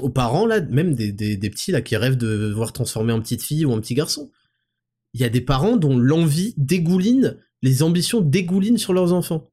[0.00, 3.42] aux parents là, même des, des, petits là qui rêvent de voir transformer en petite
[3.42, 4.30] fille ou en petit garçon.
[5.12, 9.50] Il y a des parents dont l'envie dégouline, les ambitions dégoulinent sur leurs enfants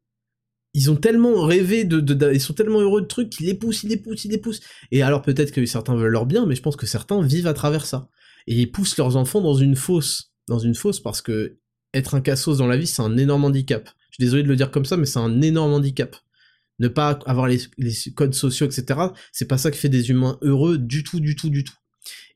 [0.76, 3.90] ils ont tellement rêvé de, ils sont tellement heureux de trucs qu'ils les poussent, ils
[3.90, 4.60] les poussent, ils les poussent.
[4.92, 7.54] Et alors peut-être que certains veulent leur bien, mais je pense que certains vivent à
[7.54, 8.10] travers ça.
[8.46, 11.56] Et ils poussent leurs enfants dans une fosse, dans une fosse parce que
[11.94, 13.90] être un cassos dans la vie, c'est un énorme handicap.
[14.10, 16.18] Je suis désolé de le dire comme ça, mais c'est un énorme handicap.
[16.80, 19.00] Ne pas avoir les, les codes sociaux, etc.,
[19.32, 21.78] c'est pas ça qui fait des humains heureux du tout, du tout, du tout.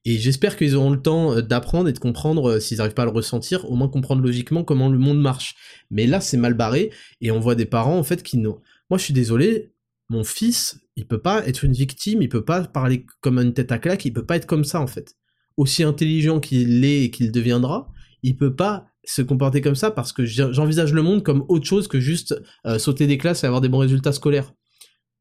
[0.06, 3.04] Et j'espère qu'ils auront le temps euh, d'apprendre et de comprendre, euh, s'ils n'arrivent pas
[3.04, 5.56] à le ressentir, au moins comprendre logiquement comment le monde marche.
[5.92, 8.60] Mais là, c'est mal barré, et on voit des parents, en fait, qui n'ont...
[8.90, 9.72] Moi, je suis désolé,
[10.10, 13.72] mon fils, il peut pas être une victime, il peut pas parler comme une tête
[13.72, 15.16] à claque, il peut pas être comme ça en fait.
[15.56, 17.92] Aussi intelligent qu'il est et qu'il deviendra,
[18.24, 21.88] il peut pas se comporter comme ça parce que j'envisage le monde comme autre chose
[21.88, 24.54] que juste euh, sauter des classes et avoir des bons résultats scolaires.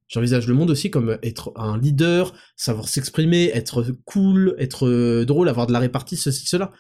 [0.09, 5.49] J'envisage le monde aussi comme être un leader, savoir s'exprimer, être cool, être euh, drôle,
[5.49, 6.73] avoir de la répartie, ceci, cela.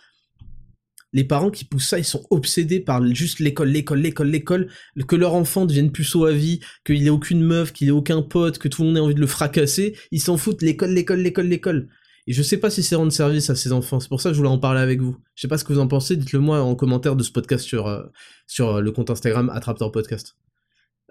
[1.12, 4.68] Les parents qui poussent ça, ils sont obsédés par juste l'école, l'école, l'école, l'école,
[5.06, 8.58] que leur enfant devienne puceau à vie, qu'il ait aucune meuf, qu'il ait aucun pote,
[8.58, 11.46] que tout le monde ait envie de le fracasser, ils s'en foutent, l'école, l'école, l'école,
[11.46, 11.88] l'école.
[12.26, 14.34] Et je sais pas si c'est rendre service à ces enfants, c'est pour ça que
[14.34, 15.16] je voulais en parler avec vous.
[15.34, 17.64] Je sais pas ce que vous en pensez, dites-le moi en commentaire de ce podcast
[17.64, 18.02] sur, euh,
[18.46, 20.36] sur le compte Instagram Attrapteur Podcast.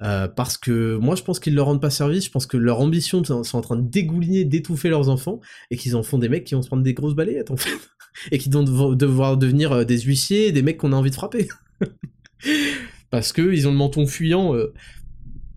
[0.04, 2.80] Euh, parce que moi je pense qu'ils leur rendent pas service, je pense que leur
[2.82, 5.40] ambition sont en train de dégouliner, d'étouffer leurs enfants,
[5.72, 7.72] et qu'ils en font des mecs qui vont se prendre des grosses balayettes en fait,
[8.32, 11.48] et qui vont devoir devenir euh, des huissiers, des mecs qu'on a envie de frapper.
[13.10, 14.74] parce que ils ont le menton fuyant, euh,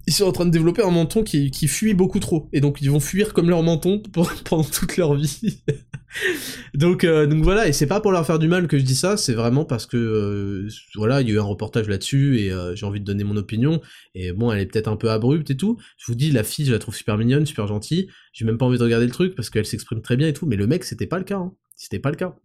[0.07, 2.81] ils sont en train de développer un menton qui, qui fuit beaucoup trop, et donc
[2.81, 4.03] ils vont fuir comme leur menton
[4.45, 5.63] pendant toute leur vie.
[6.75, 8.95] donc, euh, donc voilà, et c'est pas pour leur faire du mal que je dis
[8.95, 12.53] ça, c'est vraiment parce que euh, voilà, il y a eu un reportage là-dessus et
[12.53, 13.81] euh, j'ai envie de donner mon opinion.
[14.15, 15.79] Et bon, elle est peut-être un peu abrupte et tout.
[15.99, 18.09] Je vous dis, la fille, je la trouve super mignonne, super gentille.
[18.33, 20.47] J'ai même pas envie de regarder le truc parce qu'elle s'exprime très bien et tout.
[20.47, 21.39] Mais le mec, c'était pas le cas.
[21.39, 21.53] Hein.
[21.77, 22.37] C'était pas le cas.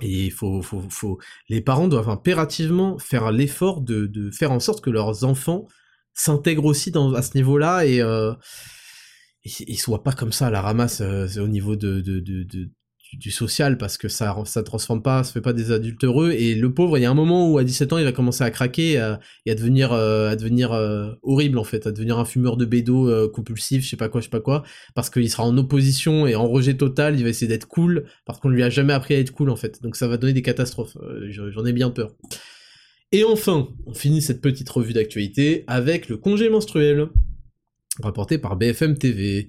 [0.00, 4.82] Et faut, faut, faut, les parents doivent impérativement faire l'effort de, de faire en sorte
[4.82, 5.66] que leurs enfants
[6.14, 8.32] s'intègrent aussi à ce niveau-là et, euh,
[9.44, 12.00] et, soient pas comme ça à la ramasse au niveau de,
[13.18, 16.54] du social parce que ça ça transforme pas, ça fait pas des adultes heureux et
[16.54, 18.50] le pauvre, il y a un moment où à 17 ans, il va commencer à
[18.50, 18.92] craquer
[19.46, 22.64] et à devenir euh, à devenir euh, horrible en fait, à devenir un fumeur de
[22.64, 24.62] bédo euh, compulsif, je sais pas quoi, je sais pas quoi
[24.94, 28.40] parce qu'il sera en opposition et en rejet total, il va essayer d'être cool parce
[28.40, 29.82] qu'on lui a jamais appris à être cool en fait.
[29.82, 30.96] Donc ça va donner des catastrophes.
[31.28, 32.14] J'en ai bien peur.
[33.12, 37.08] Et enfin, on finit cette petite revue d'actualité avec le congé menstruel
[38.02, 39.48] rapporté par BFM TV.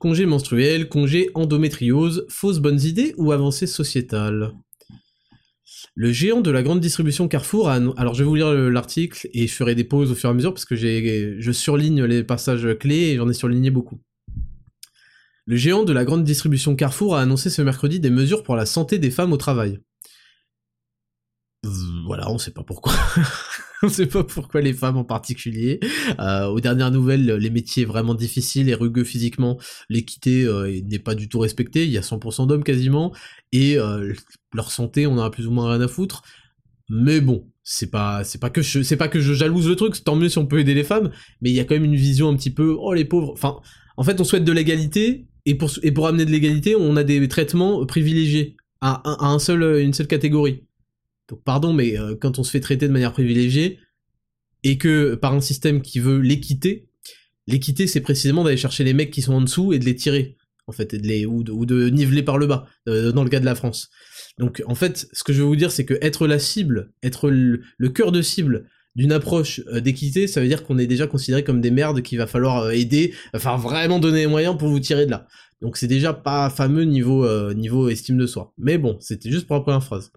[0.00, 4.52] Congé menstruel, congé endométriose, fausses bonnes idées ou avancées sociétales
[5.98, 7.76] le géant de la grande distribution Carrefour a...
[7.96, 10.34] Alors je vais vous lire l'article et je ferai des pauses au fur et à
[10.34, 13.98] mesure parce que je surligne les passages clés et j'en ai surligné beaucoup.
[15.46, 18.66] Le géant de la grande distribution Carrefour a annoncé ce mercredi des mesures pour la
[18.66, 19.78] santé des femmes au travail.
[22.06, 22.92] Voilà, on sait pas pourquoi.
[23.82, 25.80] on sait pas pourquoi les femmes en particulier.
[26.20, 31.14] Euh, aux dernières nouvelles, les métiers vraiment difficiles et rugueux physiquement, l'équité euh, n'est pas
[31.14, 33.12] du tout respectée, il y a 100% d'hommes quasiment,
[33.52, 34.12] et euh,
[34.52, 36.22] leur santé, on a plus ou moins rien à foutre.
[36.88, 40.02] Mais bon, c'est pas c'est pas que je c'est pas que je jalouse le truc,
[40.04, 41.96] tant mieux si on peut aider les femmes, mais il y a quand même une
[41.96, 43.32] vision un petit peu oh les pauvres.
[43.32, 43.56] Enfin,
[43.96, 47.02] en fait, on souhaite de l'égalité et pour et pour amener de l'égalité, on a
[47.02, 50.65] des traitements privilégiés à, une seule catégorie.
[51.28, 53.78] Donc pardon, mais euh, quand on se fait traiter de manière privilégiée,
[54.62, 56.88] et que par un système qui veut l'équité,
[57.46, 60.36] l'équité c'est précisément d'aller chercher les mecs qui sont en dessous et de les tirer,
[60.66, 63.54] en fait, de ou, de, niveler par le bas, euh, dans le cas de la
[63.54, 63.90] France.
[64.38, 67.30] Donc en fait, ce que je veux vous dire, c'est que être la cible, être
[67.30, 71.44] le, cœur de cible d'une approche euh, d'équité, ça veut dire qu'on est déjà considéré
[71.44, 75.06] comme des merdes qu'il va falloir aider, enfin vraiment donner les moyens pour vous tirer
[75.06, 75.26] de là.
[75.60, 78.52] Donc c'est déjà pas fameux niveau, niveau estime de soi.
[78.58, 80.10] Mais bon, c'était juste pour la première phrase.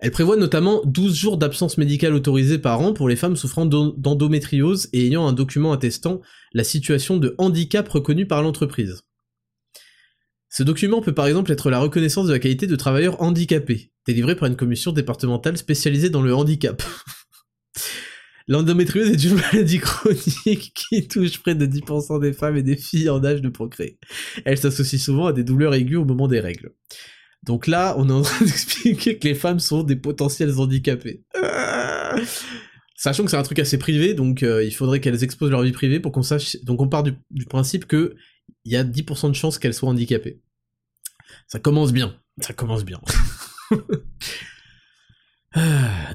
[0.00, 4.88] Elle prévoit notamment 12 jours d'absence médicale autorisée par an pour les femmes souffrant d'endométriose
[4.92, 6.20] et ayant un document attestant
[6.52, 9.02] la situation de handicap reconnue par l'entreprise.
[10.48, 14.36] Ce document peut par exemple être la reconnaissance de la qualité de travailleur handicapé, délivré
[14.36, 16.82] par une commission départementale spécialisée dans le handicap.
[18.48, 23.10] L'endométriose est une maladie chronique qui touche près de 10% des femmes et des filles
[23.10, 23.98] en âge de procréer.
[24.44, 26.72] Elle s'associe souvent à des douleurs aiguës au moment des règles.
[27.46, 31.24] Donc là, on est en train d'expliquer que les femmes sont des potentiels handicapés.
[32.96, 35.72] Sachant que c'est un truc assez privé, donc euh, il faudrait qu'elles exposent leur vie
[35.72, 36.56] privée pour qu'on sache.
[36.64, 37.14] Donc on part du,
[37.48, 38.16] principe que
[38.64, 40.40] il y a 10% de chances qu'elles soient handicapées.
[41.46, 42.16] Ça commence bien.
[42.40, 43.00] Ça commence bien.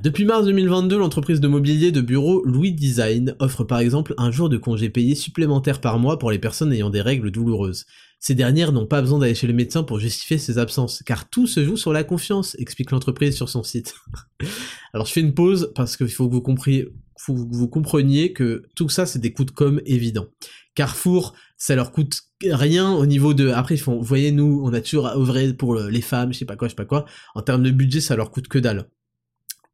[0.04, 4.50] Depuis mars 2022, l'entreprise de mobilier de bureau Louis Design offre par exemple un jour
[4.50, 7.86] de congé payé supplémentaire par mois pour les personnes ayant des règles douloureuses.
[8.22, 11.48] Ces dernières n'ont pas besoin d'aller chez le médecin pour justifier ces absences, car tout
[11.48, 13.96] se joue sur la confiance, explique l'entreprise sur son site.
[14.94, 18.32] Alors je fais une pause parce qu'il faut que vous compreniez, faut que vous compreniez
[18.32, 20.28] que tout ça c'est des coups de com évidents.
[20.76, 23.50] Carrefour, ça leur coûte rien au niveau de.
[23.50, 26.46] Après, ils font, vous voyez, nous, on a toujours œuvré pour les femmes, je sais
[26.46, 27.06] pas quoi, je sais pas quoi.
[27.34, 28.88] En termes de budget, ça leur coûte que dalle.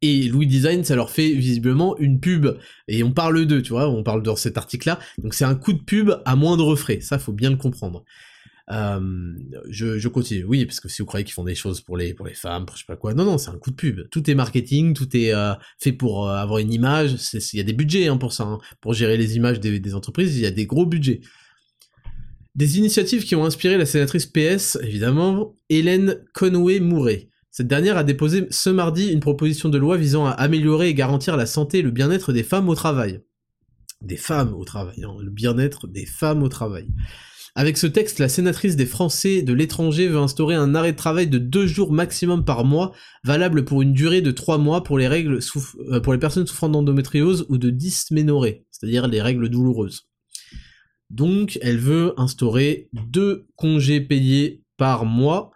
[0.02, 2.48] Et Louis Design, ça leur fait visiblement une pub.
[2.88, 5.00] Et on parle d'eux, tu vois, on parle dans cet article-là.
[5.18, 7.02] Donc c'est un coup de pub à moindre frais.
[7.02, 8.06] Ça, faut bien le comprendre.
[8.70, 10.44] Je, je, continue.
[10.44, 12.66] Oui, parce que si vous croyez qu'ils font des choses pour les, pour les femmes,
[12.66, 14.10] pour je sais pas quoi, non, non, c'est un coup de pub.
[14.10, 15.34] Tout est marketing, tout est
[15.80, 17.16] fait pour avoir une image.
[17.34, 18.44] Il y a des budgets hein, pour ça.
[18.44, 18.60] Hein.
[18.82, 21.22] Pour gérer les images des, des entreprises, il y a des gros budgets.
[22.58, 27.30] Des initiatives qui ont inspiré la sénatrice PS, évidemment, Hélène Conway-Mouret.
[27.52, 31.38] Cette dernière a déposé ce mardi une proposition de loi visant à améliorer et garantir
[31.38, 33.22] la santé et le bien-être des femmes au travail.
[34.02, 36.88] Des femmes au travail, hein, le bien-être des femmes au travail.
[37.60, 41.26] Avec ce texte, la sénatrice des Français de l'étranger veut instaurer un arrêt de travail
[41.26, 42.94] de deux jours maximum par mois,
[43.24, 47.72] valable pour une durée de trois mois pour les, euh, personnes souffrant d'endométriose ou de
[47.72, 50.08] dysménorrhée, c'est-à-dire les règles douloureuses.
[51.10, 55.50] Donc, elle veut instaurer deux congés payés par mois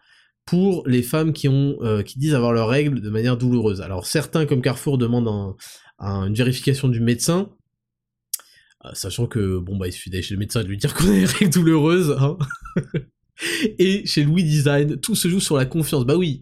[0.47, 3.79] pour les femmes qui euh, disent avoir leurs règles de manière douloureuse.
[3.79, 5.55] Alors certains comme Carrefour demandent
[5.99, 7.51] une vérification du médecin,
[8.93, 11.13] sachant que bon bah il suffit d'aller chez le médecin de lui dire qu'on a
[11.13, 12.15] des règles douloureuses.
[12.19, 12.37] Hein.
[13.79, 16.05] et chez Louis Design, tout se joue sur la confiance.
[16.05, 16.41] Bah oui,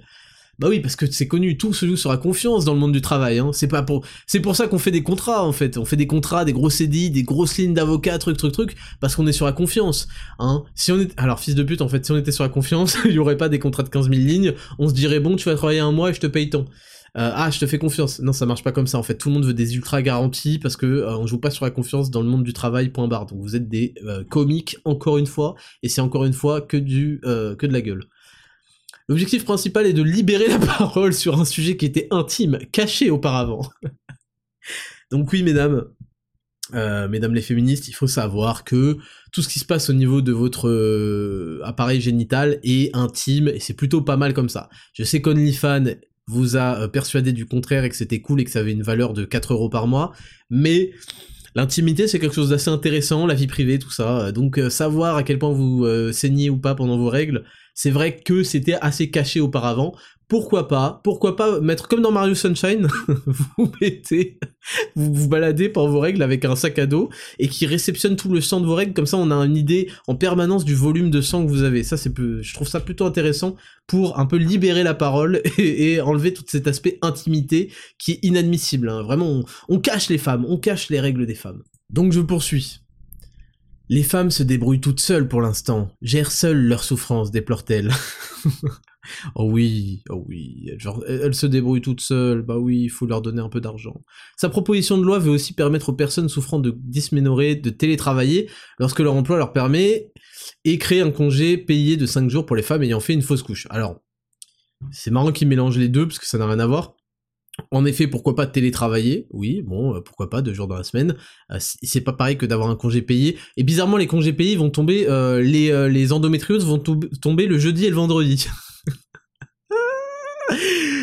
[0.59, 2.91] bah oui, parce que c'est connu, tout se joue sur la confiance dans le monde
[2.91, 3.39] du travail.
[3.39, 3.51] Hein.
[3.53, 5.77] C'est pas pour, c'est pour ça qu'on fait des contrats en fait.
[5.77, 9.15] On fait des contrats, des gros CDI, des grosses lignes d'avocats, truc, truc, truc, parce
[9.15, 10.09] qu'on est sur la confiance.
[10.37, 10.63] Hein.
[10.75, 12.97] Si on est, alors fils de pute, en fait, si on était sur la confiance,
[13.05, 14.53] il y aurait pas des contrats de 15 000 lignes.
[14.79, 16.65] On se dirait bon, tu vas travailler un mois et je te paye tant.
[17.17, 18.19] Euh, ah, je te fais confiance.
[18.19, 18.97] Non, ça marche pas comme ça.
[18.97, 21.51] En fait, tout le monde veut des ultra garanties parce que euh, on joue pas
[21.51, 22.89] sur la confiance dans le monde du travail.
[22.89, 26.77] Donc vous êtes des euh, comiques encore une fois, et c'est encore une fois que
[26.77, 28.05] du que de la gueule.
[29.07, 33.67] L'objectif principal est de libérer la parole sur un sujet qui était intime, caché auparavant.
[35.11, 35.85] Donc oui, mesdames,
[36.75, 38.97] euh, mesdames les féministes, il faut savoir que
[39.31, 43.59] tout ce qui se passe au niveau de votre euh, appareil génital est intime et
[43.59, 44.69] c'est plutôt pas mal comme ça.
[44.93, 45.95] Je sais qu'OnlyFans
[46.29, 48.83] vous a euh, persuadé du contraire et que c'était cool et que ça avait une
[48.83, 50.13] valeur de 4 euros par mois,
[50.49, 50.91] mais
[51.55, 54.31] l'intimité c'est quelque chose d'assez intéressant, la vie privée, tout ça.
[54.31, 58.43] Donc savoir à quel point vous saignez ou pas pendant vos règles, c'est vrai que
[58.43, 59.95] c'était assez caché auparavant.
[60.29, 62.87] Pourquoi pas Pourquoi pas mettre comme dans Mario Sunshine,
[63.57, 64.37] vous mettez,
[64.95, 68.31] vous vous baladez par vos règles avec un sac à dos et qui réceptionne tout
[68.31, 68.93] le sang de vos règles.
[68.93, 71.83] Comme ça, on a une idée en permanence du volume de sang que vous avez.
[71.83, 73.55] Ça, c'est je trouve ça plutôt intéressant
[73.87, 78.87] pour un peu libérer la parole et, enlever tout cet aspect intimité qui est inadmissible.
[78.87, 79.01] Hein.
[79.01, 81.63] Vraiment, on cache les femmes, on cache les règles des femmes.
[81.89, 82.81] Donc je poursuis.
[83.91, 87.91] Les femmes se débrouillent toutes seules pour l'instant, gèrent seules leurs souffrances, déplore-t-elle.
[89.35, 90.69] oh oui, oh oui,
[91.07, 94.01] elles, se débrouillent toutes seules, bah oui, il faut leur donner un peu d'argent.
[94.37, 98.99] Sa proposition de loi veut aussi permettre aux personnes souffrant de dysménorrhée de télétravailler lorsque
[98.99, 100.11] leur emploi leur permet,
[100.65, 103.43] et créer un congé payé de 5 jours pour les femmes ayant fait une fausse
[103.43, 103.67] couche.
[103.69, 103.99] Alors,
[104.91, 106.95] c'est marrant qu'ils mélangent les deux, parce que ça n'a rien à voir.
[107.71, 109.27] En effet, pourquoi pas télétravailler?
[109.31, 111.17] Oui, bon, euh, pourquoi pas deux jours dans la semaine.
[111.51, 113.37] Euh, c'est pas pareil que d'avoir un congé payé.
[113.57, 117.85] Et bizarrement, les congés payés vont tomber, euh, les, les endométrioses vont tomber le jeudi
[117.85, 118.47] et le vendredi.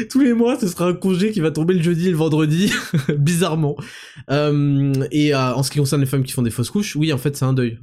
[0.08, 2.72] Tous les mois, ce sera un congé qui va tomber le jeudi et le vendredi,
[3.18, 3.76] bizarrement.
[4.30, 7.36] et en ce qui concerne les femmes qui font des fausses couches, oui, en fait,
[7.36, 7.78] c'est un deuil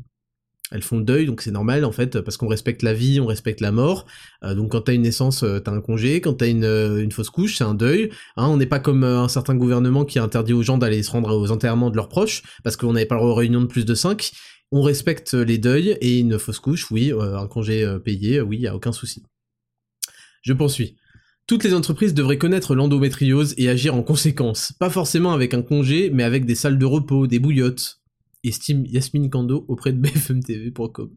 [0.74, 3.28] elles font le deuil, donc c'est normal en fait, parce qu'on respecte la vie, on
[3.28, 4.06] respecte la mort.
[4.44, 7.12] Euh, donc quand t'as une naissance, euh, t'as un congé, quand t'as une, euh, une
[7.12, 8.10] fausse couche, c'est un deuil.
[8.38, 11.12] Hein, on n'est pas comme un certain gouvernement qui a interdit aux gens d'aller se
[11.12, 13.86] rendre aux enterrements de leurs proches, parce qu'on n'avait pas le droit réunions de plus
[13.86, 14.32] de 5.
[14.72, 18.76] On respecte les deuils, et une fausse couche, oui, un congé payé, oui, y a
[18.76, 19.22] aucun souci.
[20.42, 20.96] Je poursuis.
[21.46, 26.10] Toutes les entreprises devraient connaître l'endométriose et agir en conséquence, pas forcément avec un congé,
[26.10, 28.00] mais avec des salles de repos, des bouillottes,
[28.46, 31.12] estime Yasmine Kando auprès de bfmtv.com.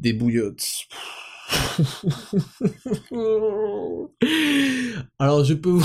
[0.00, 0.66] Des bouillottes.
[5.20, 5.78] Alors je peux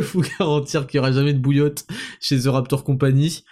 [0.00, 0.22] vous...
[0.38, 1.86] garantir qu'il n'y aura jamais de bouillotte
[2.20, 3.44] chez The Raptor Company.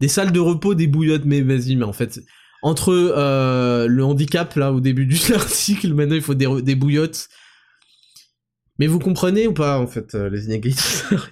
[0.00, 2.20] Des salles de repos, des bouillottes, mais vas-y, mais en fait,
[2.62, 7.28] entre euh, le handicap là au début du article, maintenant il faut des, bouillottes.
[8.78, 10.82] Mais vous comprenez ou pas en fait euh, les inégalités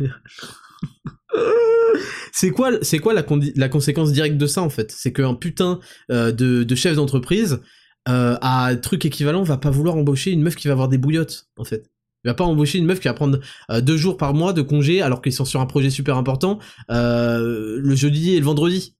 [2.33, 4.91] c'est quoi, c'est la, conséquence directe de ça en fait?
[4.93, 7.61] C'est qu'un putain euh, de, chef d'entreprise
[8.07, 11.65] à truc équivalent va pas vouloir embaucher une meuf qui va avoir des bouillottes en
[11.65, 11.91] fait.
[12.25, 13.39] Il va pas embaucher une meuf qui va prendre
[13.81, 16.59] deux jours par mois de congé alors qu'ils sont sur un projet super important
[16.89, 18.95] le jeudi et le vendredi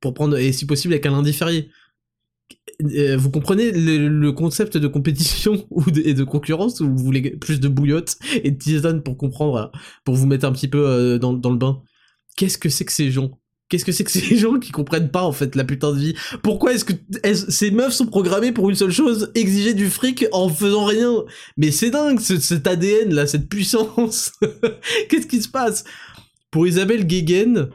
[0.00, 1.70] pour, prendre et si possible avec un lundi férié.
[2.82, 7.30] Euh, vous comprenez le, concept de compétition ou de, et de concurrence ou vous voulez
[7.36, 9.70] plus de bouillottes et de tisane pour comprendre
[10.04, 11.82] pour vous mettre un petit peu dans, dans le bain?
[12.36, 13.38] Qu'est-ce que c'est que ces gens?
[13.68, 16.14] Qu'est-ce que c'est que ces gens qui comprennent pas en fait la putain de vie?
[16.42, 16.92] Pourquoi est-ce que
[17.32, 21.24] ces meufs sont programmées pour une seule chose, exiger du fric en faisant rien?
[21.56, 24.32] Mais c'est dingue cet ADN là, cette puissance.
[25.08, 25.84] Qu'est-ce qui se passe?
[26.50, 27.70] Pour Isabelle Guéguen,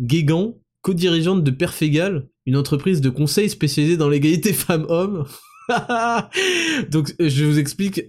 [0.00, 5.24] Guégan, co-dirigeante de Perfégal, une entreprise de conseil spécialisée dans l'égalité femmes-hommes.
[6.90, 8.02] Donc je vous explique,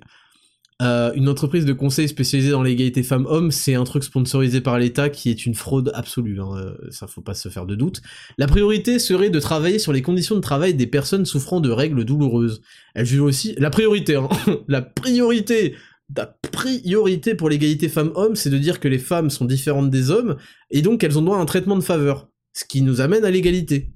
[0.82, 5.10] euh, une entreprise de conseil spécialisée dans l'égalité femmes-hommes, c'est un truc sponsorisé par l'État
[5.10, 8.02] qui est une fraude absolue, hein, euh, ça faut pas se faire de doute.
[8.38, 12.04] La priorité serait de travailler sur les conditions de travail des personnes souffrant de règles
[12.04, 12.62] douloureuses.
[12.96, 13.56] Elle juge aussi...
[13.60, 14.28] La priorité, hein,
[14.68, 15.76] la priorité
[16.16, 20.36] la priorité pour l'égalité femmes-hommes, c'est de dire que les femmes sont différentes des hommes,
[20.70, 22.28] et donc qu'elles ont droit à un traitement de faveur.
[22.54, 23.92] Ce qui nous amène à l'égalité.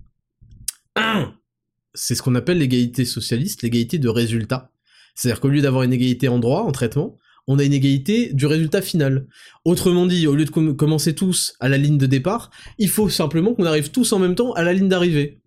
[1.93, 4.71] C'est ce qu'on appelle l'égalité socialiste, l'égalité de résultat.
[5.15, 8.45] C'est-à-dire qu'au lieu d'avoir une égalité en droit, en traitement, on a une égalité du
[8.45, 9.25] résultat final.
[9.63, 13.53] Autrement dit, au lieu de commencer tous à la ligne de départ, il faut simplement
[13.53, 15.41] qu'on arrive tous en même temps à la ligne d'arrivée.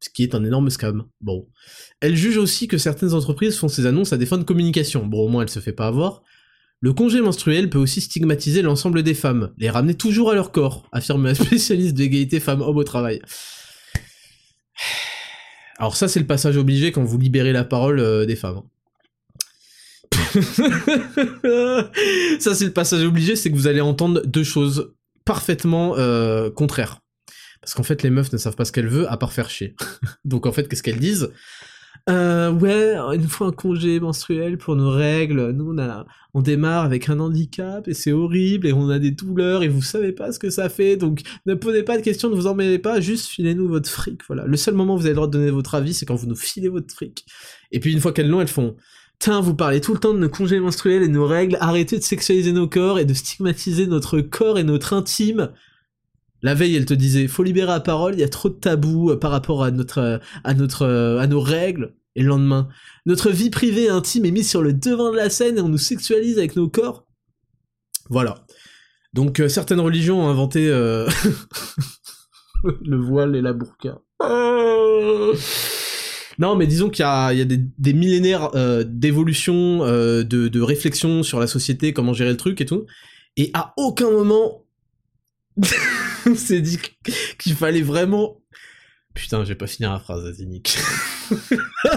[0.00, 1.04] Ce qui est un énorme scam.
[1.20, 1.48] Bon.
[2.00, 5.06] Elle juge aussi que certaines entreprises font ces annonces à des fins de communication.
[5.06, 6.22] Bon, au moins elle se fait pas avoir.
[6.84, 10.86] Le congé menstruel peut aussi stigmatiser l'ensemble des femmes, les ramener toujours à leur corps,
[10.92, 13.22] affirme la spécialiste d'égalité femmes-hommes au travail.
[15.78, 18.58] Alors ça c'est le passage obligé quand vous libérez la parole euh, des femmes.
[18.58, 18.64] Hein.
[22.38, 24.92] ça c'est le passage obligé, c'est que vous allez entendre deux choses
[25.24, 27.00] parfaitement euh, contraires.
[27.62, 29.74] Parce qu'en fait les meufs ne savent pas ce qu'elles veulent à part faire chier.
[30.26, 31.30] Donc en fait qu'est-ce qu'elles disent?
[32.10, 35.52] Euh, ouais, une fois un congé menstruel pour nos règles.
[35.52, 39.10] Nous, on, a, on démarre avec un handicap et c'est horrible et on a des
[39.10, 40.96] douleurs et vous savez pas ce que ça fait.
[40.96, 44.20] Donc, ne posez pas de questions, ne vous emmêlez pas, juste filez-nous votre fric.
[44.26, 44.44] Voilà.
[44.44, 46.26] Le seul moment où vous avez le droit de donner votre avis, c'est quand vous
[46.26, 47.24] nous filez votre fric.
[47.72, 48.76] Et puis, une fois qu'elles l'ont, elles font
[49.18, 52.02] Tiens, vous parlez tout le temps de nos congés menstruels et nos règles, arrêtez de
[52.02, 55.50] sexualiser nos corps et de stigmatiser notre corps et notre intime.
[56.44, 59.10] La veille, elle te disait, faut libérer la parole, il y a trop de tabous
[59.10, 60.20] euh, par rapport notre,
[60.82, 61.96] euh, à nos règles.
[62.14, 62.68] Et le lendemain,
[63.06, 65.78] notre vie privée intime est mise sur le devant de la scène et on nous
[65.78, 67.08] sexualise avec nos corps.
[68.08, 68.44] Voilà.
[69.14, 71.08] Donc euh, certaines religions ont inventé le
[72.96, 73.98] voile et la burqa.
[76.38, 81.46] Non, mais disons qu'il y a, des, millénaires euh, d'évolution, euh, de, réflexion sur la
[81.46, 82.86] société, comment gérer le truc et tout.
[83.36, 84.63] Et à aucun moment,
[86.26, 86.78] on s'est dit
[87.38, 88.40] qu'il fallait vraiment...
[89.14, 90.76] Putain, je vais pas finir la phrase, Azinic.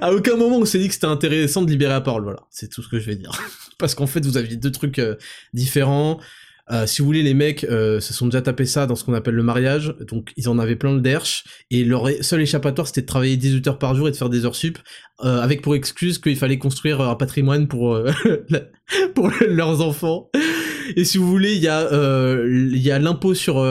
[0.00, 2.68] à aucun moment on s'est dit que c'était intéressant de libérer la parole, voilà, c'est
[2.68, 3.32] tout ce que je vais dire.
[3.78, 5.16] Parce qu'en fait, vous aviez deux trucs euh,
[5.54, 6.20] différents,
[6.70, 9.14] euh, si vous voulez, les mecs euh, se sont déjà tapés ça dans ce qu'on
[9.14, 13.02] appelle le mariage, donc ils en avaient plein le derche, et leur seul échappatoire c'était
[13.02, 14.78] de travailler 18 heures par jour et de faire des heures sup,
[15.18, 17.98] avec pour excuse qu'il fallait construire un patrimoine pour,
[19.14, 20.30] pour leurs enfants.
[20.96, 23.66] Et si vous voulez, il y a a l'impôt sur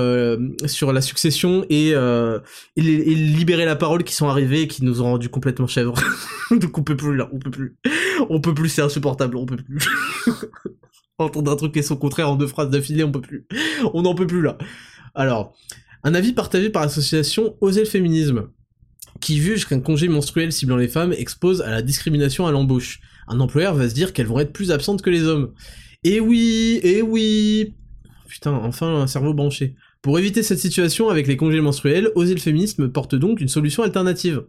[0.65, 5.05] sur la succession et, et, libérer la parole qui sont arrivés et qui nous ont
[5.05, 5.95] rendu complètement chèvres.
[6.51, 7.75] donc on peut plus là, on peut plus,
[8.29, 9.79] on peut plus, c'est insupportable, on peut plus.
[11.17, 13.45] entendre un truc et son contraire en deux phrases d'affilée, on peut plus.
[13.93, 14.57] On n'en peut plus là.
[15.15, 15.55] Alors,
[16.03, 18.49] un avis partagé par l'association Oser le féminisme,
[19.21, 22.99] qui juge qu'un congé menstruel ciblant les femmes expose à la discrimination à l'embauche.
[23.27, 25.53] Un employeur va se dire qu'elles vont être plus absentes que les hommes.
[26.03, 27.73] Et oui, et oui
[28.27, 29.75] Putain, enfin un cerveau branché.
[30.01, 33.83] Pour éviter cette situation avec les congés menstruels, Oser le féminisme porte donc une solution
[33.83, 34.43] alternative.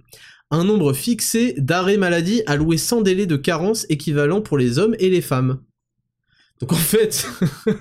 [0.50, 5.10] Un nombre fixé d'arrêts maladie alloués sans délai de carence équivalent pour les hommes et
[5.10, 5.60] les femmes.
[6.60, 7.28] Donc en fait,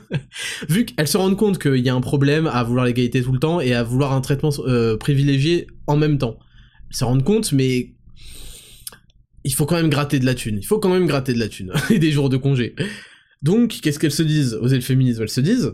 [0.70, 3.40] vu qu'elles se rendent compte qu'il y a un problème à vouloir l'égalité tout le
[3.40, 6.38] temps et à vouloir un traitement euh, privilégié en même temps,
[6.90, 7.94] elles se rendent compte, mais
[9.44, 10.58] il faut quand même gratter de la thune.
[10.60, 12.76] Il faut quand même gratter de la thune et des jours de congé.
[13.44, 14.56] Donc, qu'est-ce qu'elles se disent?
[14.56, 15.74] Aux le féminisme Elles se disent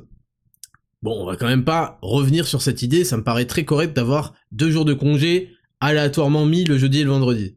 [1.01, 3.95] Bon, on va quand même pas revenir sur cette idée, ça me paraît très correct
[3.95, 7.55] d'avoir deux jours de congé aléatoirement mis le jeudi et le vendredi.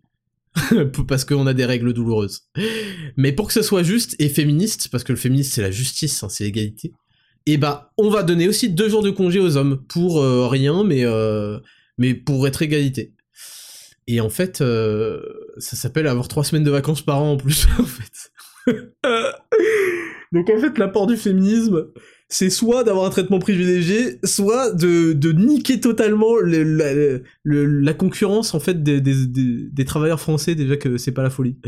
[1.09, 2.43] parce qu'on a des règles douloureuses.
[3.17, 6.23] Mais pour que ce soit juste et féministe, parce que le féministe c'est la justice,
[6.23, 6.93] hein, c'est l'égalité,
[7.47, 10.47] et eh bah on va donner aussi deux jours de congé aux hommes pour euh,
[10.47, 11.59] rien, mais euh,
[11.99, 13.15] mais pour être égalité.
[14.07, 15.23] Et en fait, euh,
[15.59, 18.33] ça s'appelle avoir trois semaines de vacances par an en plus, en fait.
[20.33, 21.89] Donc en fait, l'apport du féminisme,
[22.29, 28.61] c'est soit d'avoir un traitement privilégié, soit de, de niquer totalement le, la concurrence en
[28.61, 31.59] fait des, des, des, travailleurs français déjà que c'est pas la folie.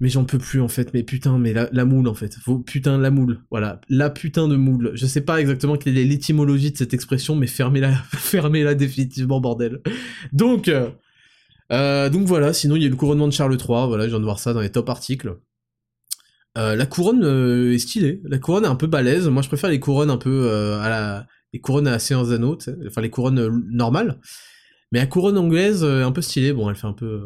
[0.00, 2.96] Mais j'en peux plus en fait, mais putain, mais la, la moule en fait, putain
[2.96, 4.92] la moule, voilà, la putain de moule.
[4.94, 9.82] Je sais pas exactement quelle est l'étymologie de cette expression, mais fermez-la, fermez-la définitivement bordel.
[10.32, 10.68] Donc,
[11.70, 12.54] euh, donc voilà.
[12.54, 14.54] Sinon il y a le couronnement de Charles III, voilà, je viens de voir ça
[14.54, 15.36] dans les top articles.
[16.56, 18.20] Euh, la couronne euh, est stylée.
[18.24, 19.28] La couronne est un peu balèze.
[19.28, 22.58] Moi, je préfère les couronnes un peu euh, à la, les couronnes à séance anneaux,
[22.86, 24.20] enfin les couronnes normales.
[24.92, 26.52] Mais la couronne anglaise, un peu stylée.
[26.52, 27.22] Bon, elle fait un peu,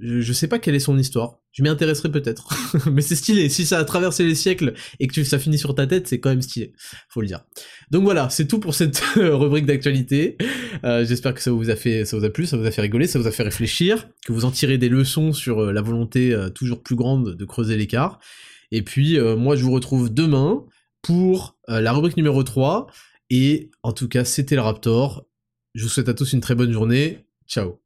[0.00, 1.38] Je, sais pas quelle est son histoire.
[1.52, 2.48] Je m'y intéresserai peut-être.
[2.90, 3.48] Mais c'est stylé.
[3.48, 6.30] Si ça a traversé les siècles et que ça finit sur ta tête, c'est quand
[6.30, 6.72] même stylé.
[7.08, 7.44] Faut le dire.
[7.92, 10.36] Donc voilà, c'est tout pour cette rubrique d'actualité.
[10.84, 12.82] Euh, j'espère que ça vous a fait, ça vous a plu, ça vous a fait
[12.82, 15.82] rigoler, ça vous a fait réfléchir, que vous en tirez des leçons sur euh, la
[15.82, 18.18] volonté euh, toujours plus grande de creuser l'écart.
[18.72, 20.64] Et puis, moi, je vous retrouve demain
[21.02, 22.88] pour la rubrique numéro 3.
[23.30, 25.26] Et en tout cas, c'était le Raptor.
[25.74, 27.26] Je vous souhaite à tous une très bonne journée.
[27.46, 27.81] Ciao